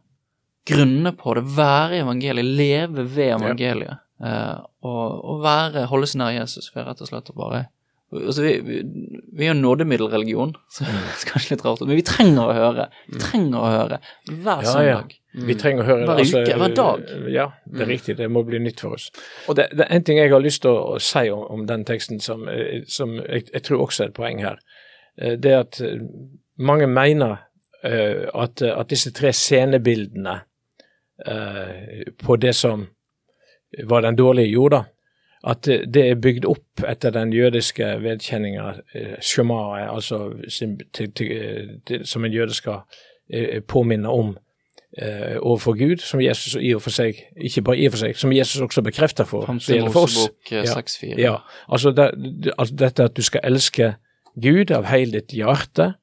grunne 0.69 1.11
på 1.17 1.33
det, 1.37 1.43
være 1.57 1.97
i 1.97 2.01
evangeliet, 2.05 2.45
leve 2.57 3.05
ved 3.15 3.35
evangeliet, 3.39 3.99
Ja. 4.23 4.61
og, 4.83 5.23
og 5.27 5.41
være, 5.43 5.85
holde 5.91 6.07
seg 6.07 6.19
nær 6.21 6.31
Jesus, 6.37 6.69
for 6.71 6.85
rett 6.87 7.01
og 7.03 7.09
slett 7.09 7.31
å 7.33 7.37
bare 7.37 7.65
Altså, 8.13 8.43
vi, 8.45 8.51
vi, 8.61 8.75
vi 9.33 9.45
er 9.47 9.55
jo 9.55 9.61
nådemiddelreligion, 9.63 10.51
så 10.69 10.83
det 10.85 10.93
er 10.93 11.23
kanskje 11.31 11.55
litt 11.55 11.63
rart, 11.65 11.79
men 11.81 11.97
vi 11.97 12.03
trenger 12.05 12.43
å 12.43 12.53
høre. 12.53 12.83
Vi 13.09 13.17
trenger 13.23 13.57
å 13.57 13.71
høre 13.73 13.97
hver 14.29 14.61
Ja, 14.61 14.83
ja. 14.85 14.97
søndag. 14.99 15.15
Vi 15.47 15.55
trenger 15.57 15.81
å 15.81 15.87
høre 15.87 16.05
Hver 16.05 16.21
altså, 16.21 16.43
uke, 16.45 16.57
hver 16.61 16.75
dag. 16.77 17.07
Ja, 17.33 17.47
det 17.65 17.81
er 17.81 17.89
riktig. 17.89 18.15
Det 18.19 18.27
må 18.29 18.43
bli 18.45 18.59
nytt 18.61 18.83
for 18.85 18.93
oss. 18.99 19.07
Og 19.49 19.57
det, 19.57 19.65
det 19.73 19.87
er 19.87 19.95
en 19.97 20.05
ting 20.05 20.19
jeg 20.21 20.29
har 20.29 20.43
lyst 20.45 20.61
til 20.61 20.77
å, 20.77 20.99
si 21.01 21.23
om, 21.33 21.41
om 21.55 21.65
den 21.65 21.87
teksten, 21.89 22.21
som, 22.21 22.45
eh, 22.53 22.83
som 22.85 23.15
jeg, 23.17 23.47
jeg 23.49 23.65
tror 23.65 23.81
også 23.87 24.05
er 24.05 24.11
et 24.13 24.17
poeng 24.21 24.43
her. 24.45 24.61
Eh, 25.17 25.33
Det 25.41 25.55
er 25.55 25.63
at 25.65 25.81
eh, 25.81 26.05
mange 26.61 26.85
mener 26.93 27.39
eh, 27.81 28.27
at, 28.29 28.61
at 28.61 28.93
disse 28.93 29.09
tre 29.17 29.33
scenebildene 29.33 30.35
eh, 30.37 30.45
på 32.23 32.35
det 32.35 32.55
som 32.55 32.87
var 33.87 34.01
den 34.01 34.15
dårlige 34.15 34.51
jorda, 34.51 34.83
at 35.47 35.67
det 35.67 36.03
er 36.09 36.15
bygd 36.15 36.45
opp 36.47 36.83
etter 36.87 37.11
den 37.11 37.33
jødiske 37.33 37.85
vedkjenninga, 38.03 38.73
eh, 38.95 39.15
shemaet, 39.21 39.89
altså 39.91 40.31
som 42.03 42.25
en 42.25 42.33
jøde 42.33 42.53
skal 42.53 42.81
eh, 43.29 43.59
påminne 43.67 44.09
om 44.09 44.37
eh, 44.97 45.35
overfor 45.41 45.73
Gud, 45.79 45.97
som 45.97 46.21
Jesus 46.21 46.55
i 46.61 46.71
og 46.75 46.81
for 46.85 46.95
seg, 46.95 47.19
ikke 47.35 47.61
bare 47.61 47.77
i 47.81 47.87
og 47.89 47.95
for 47.95 48.03
seg, 48.05 48.15
som 48.17 48.31
Jesus 48.31 48.61
også 48.61 48.81
bekrefter 48.85 49.27
for, 49.27 49.45
det 49.67 49.75
gjelder 49.75 49.91
for 49.91 50.07
oss. 50.07 50.17
Eh, 50.51 50.63
Ja. 51.11 51.19
Ja, 51.19 51.35
altså, 51.67 51.91
det, 51.91 52.53
altså 52.57 52.75
dette 52.75 53.03
at 53.03 53.17
du 53.17 53.21
skal 53.21 53.41
elske 53.43 53.95
Gud 54.41 54.71
av 54.71 54.87
hele 54.89 55.19
ditt 55.19 55.35
hjerte, 55.35 55.93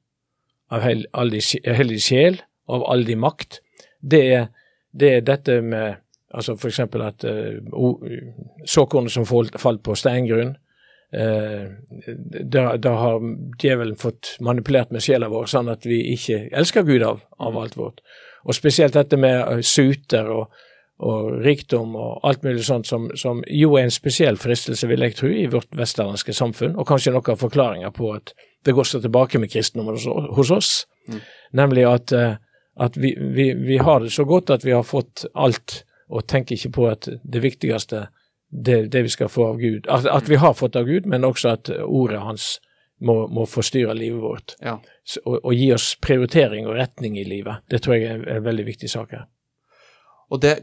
av 0.71 0.81
hele 0.85 1.09
all 1.13 1.31
din 1.33 1.99
sjel, 1.99 2.41
av 2.69 2.85
all 2.87 3.03
din 3.07 3.19
makt, 3.19 3.59
det 4.01 4.21
er, 4.33 4.47
det 4.91 5.13
er 5.15 5.27
dette 5.27 5.61
med 5.61 6.01
altså 6.31 6.55
eksempel 6.67 7.03
at 7.03 7.25
uh, 7.27 7.59
såkornet 8.65 9.11
som 9.11 9.25
falt, 9.27 9.83
på 9.83 9.95
steingrunn, 9.95 10.55
uh, 11.17 11.65
da, 12.43 12.65
da 12.77 12.95
har 12.99 13.23
djevelen 13.59 13.99
fått 13.99 14.37
manipulert 14.39 14.91
med 14.91 15.03
sjela 15.03 15.29
vår, 15.31 15.49
sånn 15.51 15.71
at 15.71 15.87
vi 15.87 16.01
ikke 16.13 16.45
elsker 16.55 16.87
Gud 16.87 17.03
av, 17.03 17.23
av 17.39 17.57
alt 17.59 17.77
vårt. 17.79 18.03
Og 18.47 18.57
spesielt 18.57 18.95
dette 18.97 19.19
med 19.21 19.37
eh, 19.37 19.59
suter 19.61 20.29
og, 20.33 20.61
og 21.05 21.27
rikdom 21.45 21.95
og 21.99 22.23
alt 22.25 22.45
mulig 22.45 22.63
sånt 22.65 22.89
som, 22.89 23.09
som 23.17 23.43
jo 23.47 23.75
er 23.77 23.85
en 23.85 23.93
spesiell 23.93 24.39
fristelse, 24.41 24.87
vil 24.89 25.05
jeg 25.05 25.17
tro, 25.19 25.29
i 25.29 25.49
vårt 25.51 25.69
vestlandske 25.77 26.33
samfunn, 26.33 26.73
og 26.73 26.87
kanskje 26.89 27.13
noen 27.13 27.37
forklaringer 27.37 27.93
på 27.93 28.13
at 28.15 28.33
det 28.65 28.73
går 28.77 28.87
så 28.87 29.01
tilbake 29.01 29.41
med 29.41 29.51
kristendommen 29.51 29.97
hos, 29.97 30.07
hos 30.37 30.51
oss. 30.53 30.71
Nemlig 31.57 31.85
at, 31.89 32.13
eh, 32.17 32.35
at 32.79 32.97
vi, 32.97 33.15
vi, 33.19 33.53
vi 33.53 33.77
har 33.77 33.99
det 33.99 34.11
så 34.13 34.25
godt 34.25 34.49
at 34.49 34.65
vi 34.65 34.71
har 34.71 34.83
fått 34.83 35.25
alt, 35.33 35.83
og 36.11 36.27
tenker 36.27 36.55
ikke 36.55 36.73
på 36.75 36.87
at 36.91 37.07
det 37.07 37.41
viktigste 37.43 38.07
det, 38.51 38.91
det 38.91 39.03
vi 39.03 39.09
skal 39.09 39.29
få 39.31 39.47
av 39.53 39.59
Gud, 39.61 39.87
at, 39.87 40.05
at 40.05 40.29
vi 40.29 40.35
har 40.35 40.53
fått 40.53 40.75
av 40.75 40.85
Gud, 40.85 41.05
men 41.07 41.23
også 41.23 41.53
at 41.55 41.69
ordet 41.85 42.19
hans 42.19 42.57
må, 43.01 43.27
må 43.31 43.45
forstyrre 43.49 43.95
livet 43.97 44.21
vårt 44.21 44.55
Ja. 44.61 44.77
Så, 45.03 45.21
og, 45.25 45.39
og 45.39 45.53
gi 45.57 45.71
oss 45.73 45.93
prioritering 46.01 46.67
og 46.69 46.75
retning 46.77 47.17
i 47.17 47.25
livet. 47.25 47.63
Det 47.71 47.81
tror 47.81 47.97
jeg 47.97 48.09
er 48.09 48.25
en, 48.35 48.43
veldig 48.45 48.65
viktig 48.67 48.89
sak 48.91 49.15
her. 49.15 49.29
Og 50.29 50.41
det 50.41 50.59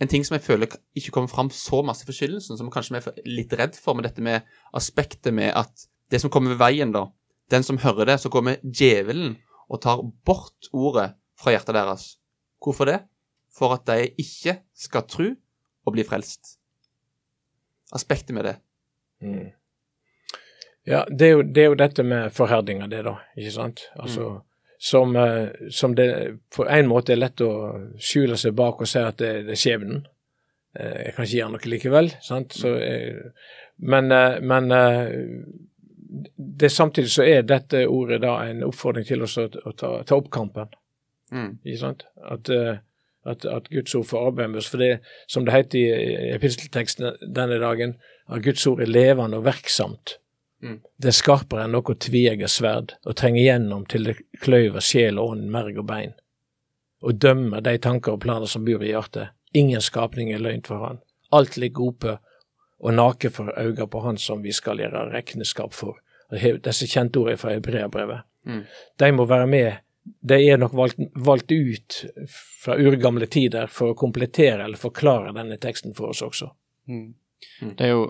En 0.00 0.08
ting 0.08 0.24
som 0.26 0.34
jeg 0.34 0.42
føler 0.42 0.66
ikke 0.98 1.12
kommer 1.14 1.30
fram 1.30 1.48
så 1.54 1.78
masse 1.86 2.02
i 2.02 2.08
forkynnelsen, 2.08 2.56
som 2.58 2.70
kanskje 2.74 2.96
vi 2.96 3.10
er 3.10 3.26
litt 3.28 3.52
redd 3.54 3.76
for, 3.78 3.94
med 3.94 4.08
dette 4.08 4.22
med 4.24 4.42
aspektet 4.74 5.30
med 5.34 5.52
at 5.54 5.84
det 6.10 6.18
som 6.18 6.30
kommer 6.30 6.50
ved 6.50 6.58
veien, 6.58 6.90
da 6.92 7.06
Den 7.50 7.62
som 7.62 7.78
hører 7.78 8.08
det, 8.08 8.20
så 8.20 8.30
kommer 8.32 8.56
djevelen 8.64 9.36
og 9.72 9.80
tar 9.80 10.02
bort 10.26 10.68
ordet 10.72 11.12
fra 11.40 11.54
hjertet 11.54 11.76
deres. 11.76 12.04
Hvorfor 12.62 12.90
det? 12.90 12.98
For 13.52 13.74
at 13.74 13.88
de 13.88 14.12
ikke 14.20 14.58
skal 14.76 15.08
tro 15.08 15.30
og 15.82 15.96
bli 15.96 16.04
frelst. 16.06 16.58
Aspektet 17.92 18.36
med 18.36 18.48
det. 18.48 18.54
Mm. 19.24 19.50
Ja, 20.88 21.04
det 21.08 21.26
er, 21.26 21.32
jo, 21.36 21.42
det 21.42 21.62
er 21.62 21.68
jo 21.70 21.78
dette 21.78 22.04
med 22.06 22.32
forherdinga, 22.34 22.88
det, 22.90 23.04
da. 23.06 23.16
Ikke 23.38 23.52
sant? 23.54 23.84
Altså, 24.00 24.40
som, 24.82 25.14
eh, 25.16 25.68
som 25.70 25.94
det 25.94 26.08
på 26.50 26.66
en 26.66 26.88
måte 26.90 27.14
er 27.14 27.20
lett 27.20 27.42
å 27.44 27.52
skjule 28.02 28.38
seg 28.40 28.56
bak 28.58 28.82
og 28.82 28.90
si 28.90 29.02
at 29.02 29.20
det, 29.22 29.34
det 29.46 29.54
er 29.54 29.62
skjebnen. 29.62 30.00
Eh, 30.74 30.96
jeg 31.06 31.14
kan 31.14 31.28
ikke 31.28 31.38
gjøre 31.38 31.54
noe 31.54 31.72
likevel. 31.74 32.10
sant? 32.24 32.56
Så, 32.58 32.72
men 33.92 34.10
eh, 34.16 34.40
men 34.42 34.74
eh, 34.74 35.14
det, 36.36 36.70
samtidig 36.70 37.10
så 37.10 37.24
er 37.24 37.42
dette 37.46 37.86
ordet 37.88 38.20
da 38.22 38.36
en 38.44 38.64
oppfordring 38.66 39.06
til 39.08 39.24
oss 39.24 39.38
å, 39.40 39.46
å 39.48 39.72
ta, 39.72 39.92
ta 40.06 40.16
opp 40.18 40.30
kampen. 40.34 40.72
Mm. 41.32 41.58
Ikke 41.64 41.80
sant? 41.80 42.04
At, 42.28 42.50
eh, 42.52 42.80
at, 43.24 43.46
at 43.48 43.70
Guds 43.72 43.94
ord 43.96 44.08
får 44.10 44.42
oss. 44.44 44.68
For 44.68 44.82
det, 44.82 44.98
som 45.26 45.46
det 45.46 45.54
heter 45.56 45.78
i 45.78 45.86
i 46.28 46.32
epistelteksten 46.34 47.22
denne 47.22 47.60
dagen, 47.62 47.96
at 48.28 48.42
Guds 48.44 48.66
ord 48.66 48.82
er 48.82 48.90
levende 48.90 49.40
og 49.40 49.46
verksomt. 49.48 50.18
Mm. 50.62 50.80
Det 50.96 51.10
er 51.10 51.16
skarpere 51.16 51.64
enn 51.64 51.72
noe 51.74 51.96
tveegget 51.98 52.52
sverd, 52.52 52.96
og 53.06 53.16
trenger 53.18 53.42
gjennom 53.42 53.86
til 53.90 54.10
det 54.10 54.18
kløyver 54.44 54.84
sjel 54.84 55.18
og 55.18 55.34
ånd, 55.34 55.48
merg 55.50 55.80
og 55.80 55.88
bein, 55.88 56.12
og 57.02 57.18
dømmer 57.18 57.64
de 57.64 57.78
tanker 57.82 58.14
og 58.14 58.22
planer 58.22 58.50
som 58.50 58.66
bor 58.66 58.84
i 58.84 58.92
hjertet. 58.92 59.34
Ingen 59.58 59.82
skapning 59.82 60.30
er 60.32 60.44
løgn 60.44 60.62
for 60.66 60.84
han. 60.86 61.02
Alt 61.34 61.56
ligger 61.58 61.90
oppe 61.90 62.18
og 62.82 62.94
nake 62.94 63.30
for 63.30 63.50
øynene 63.58 63.88
på 63.90 64.00
han 64.06 64.18
som 64.18 64.42
vi 64.42 64.52
skal 64.54 64.80
gjøre 64.82 65.08
regnskap 65.12 65.74
for. 65.74 65.98
Disse 66.32 66.86
kjente 66.88 67.20
ordene 67.20 67.40
fra 67.40 67.52
Hebreabrevet. 67.54 68.24
Mm. 68.48 68.62
De 68.98 69.10
må 69.12 69.26
være 69.28 69.46
med. 69.46 69.82
De 70.02 70.38
er 70.50 70.58
nok 70.58 70.72
valgt, 70.74 70.98
valgt 71.14 71.52
ut 71.52 71.98
fra 72.64 72.74
urgamle 72.80 73.28
tider 73.30 73.70
for 73.70 73.92
å 73.92 73.98
komplettere 73.98 74.64
eller 74.64 74.80
forklare 74.80 75.34
denne 75.36 75.58
teksten 75.62 75.94
for 75.94 76.10
oss 76.10 76.24
også. 76.26 76.48
Mm. 76.90 77.04
Mm. 77.62 77.76
Det 77.78 77.86
er 77.86 77.94
jo 77.94 78.02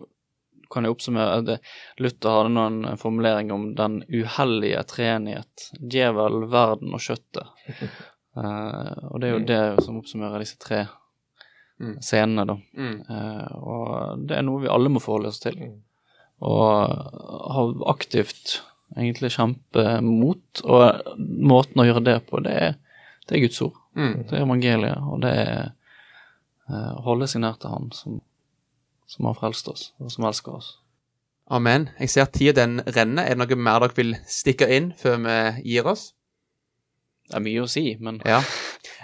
kan 0.72 0.86
jeg 0.86 0.94
oppsummere 0.94 1.42
det, 1.44 1.58
Luther 2.00 2.32
hadde 2.32 2.52
noen 2.54 2.96
formulering 2.96 3.50
om 3.52 3.66
den 3.76 3.98
uhellige 4.08 4.80
treenighet. 4.88 5.66
Djevel, 5.76 6.46
verden 6.48 6.94
og 6.96 7.02
kjøttet. 7.04 7.50
uh, 8.40 8.96
og 9.10 9.20
det 9.20 9.28
er 9.28 9.34
jo 9.34 9.42
det 9.50 9.60
som 9.84 9.98
oppsummerer 10.00 10.46
disse 10.46 10.56
tre 10.62 10.86
Mm. 11.82 11.96
scenene, 12.00 12.44
da. 12.46 12.54
Mm. 12.78 12.98
Uh, 13.10 13.54
og 13.58 14.20
det 14.28 14.36
er 14.36 14.44
noe 14.46 14.60
vi 14.62 14.68
alle 14.70 14.90
må 14.92 15.00
forholde 15.02 15.32
oss 15.32 15.40
til. 15.42 15.56
Og 16.42 17.52
ha 17.54 17.64
aktivt 17.92 18.58
egentlig 18.96 19.32
kjempe 19.36 20.00
mot. 20.04 20.62
Og 20.64 21.14
måten 21.52 21.82
å 21.82 21.86
gjøre 21.86 22.04
det 22.08 22.18
på, 22.28 22.42
det 22.44 22.56
er, 22.66 22.76
det 23.28 23.38
er 23.38 23.44
Guds 23.46 23.62
ord. 23.64 23.78
Mm. 23.96 24.14
Det 24.26 24.36
er 24.36 24.44
evangeliet, 24.46 25.08
og 25.08 25.22
det 25.24 25.32
er 25.36 25.56
eh, 26.68 26.92
å 26.96 27.02
holde 27.06 27.28
seg 27.28 27.44
nær 27.44 27.58
til 27.60 27.74
Han 27.74 27.90
som, 27.96 28.20
som 29.10 29.28
har 29.28 29.36
frelst 29.38 29.68
oss, 29.68 29.90
og 30.00 30.12
som 30.12 30.26
elsker 30.28 30.56
oss. 30.58 30.70
Amen. 31.52 31.90
Jeg 32.00 32.08
ser 32.08 32.24
at 32.24 32.32
tida 32.32 32.54
den 32.62 32.80
renner. 32.96 33.26
Er 33.26 33.36
det 33.36 33.42
noe 33.42 33.58
mer 33.60 33.82
dere 33.82 33.98
vil 33.98 34.14
stikke 34.30 34.68
inn 34.72 34.92
før 34.96 35.18
vi 35.26 35.38
gir 35.74 35.88
oss? 35.90 36.12
Det 37.28 37.36
er 37.38 37.44
mye 37.44 37.64
å 37.64 37.70
si, 37.70 37.84
men 38.00 38.22
Ja. 38.24 38.40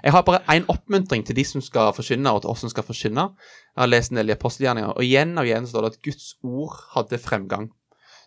Jeg 0.03 0.13
har 0.15 0.25
bare 0.27 0.43
én 0.51 0.67
oppmuntring 0.69 1.25
til 1.27 1.37
de 1.39 1.45
som 1.47 1.63
skal 1.63 1.93
forkynne, 1.97 2.31
og 2.31 2.43
til 2.43 2.53
oss 2.53 2.65
som 2.65 2.73
skal 2.73 2.87
forkynne. 2.87 3.29
Jeg 3.75 3.83
har 3.83 3.91
lest 3.91 4.13
en 4.13 4.21
del 4.21 4.33
i 4.33 4.37
apostelgjerninger, 4.37 4.95
og 4.95 5.05
igjen 5.05 5.37
og 5.39 5.47
igjen 5.47 5.69
står 5.71 5.87
det 5.87 5.93
at 5.93 6.01
Guds 6.09 6.31
ord 6.43 6.79
hadde 6.95 7.21
fremgang. 7.23 7.69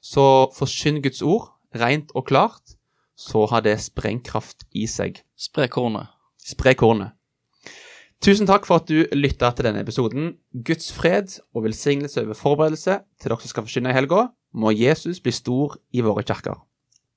Så 0.01 0.23
forkynn 0.55 1.01
Guds 1.03 1.21
ord, 1.21 1.51
rent 1.75 2.11
og 2.15 2.27
klart, 2.27 2.77
så 3.15 3.45
har 3.51 3.61
det 3.65 3.77
sprengkraft 3.83 4.65
i 4.73 4.87
seg. 4.87 5.21
spre 5.37 5.67
kornet. 5.67 6.07
Spre 6.41 6.73
kornet. 6.73 7.13
Tusen 8.21 8.45
takk 8.45 8.67
for 8.69 8.81
at 8.81 8.89
du 8.89 9.01
lytta 9.17 9.49
til 9.57 9.65
denne 9.65 9.81
episoden. 9.81 10.35
Guds 10.53 10.91
fred 10.93 11.39
og 11.55 11.65
velsignelse 11.65 12.21
over 12.21 12.37
forberedelse 12.37 12.99
til 13.17 13.33
dere 13.33 13.41
som 13.41 13.53
skal 13.53 13.65
forkynne 13.65 13.93
i 13.93 13.97
helga. 13.97 14.27
Må 14.53 14.73
Jesus 14.77 15.21
bli 15.23 15.33
stor 15.33 15.79
i 15.93 16.05
våre 16.05 16.23
kirker. 16.23 16.61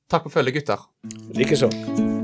Takk 0.08 0.28
for 0.28 0.40
følget, 0.40 0.62
gutter. 0.62 0.88
Likeså. 1.36 2.23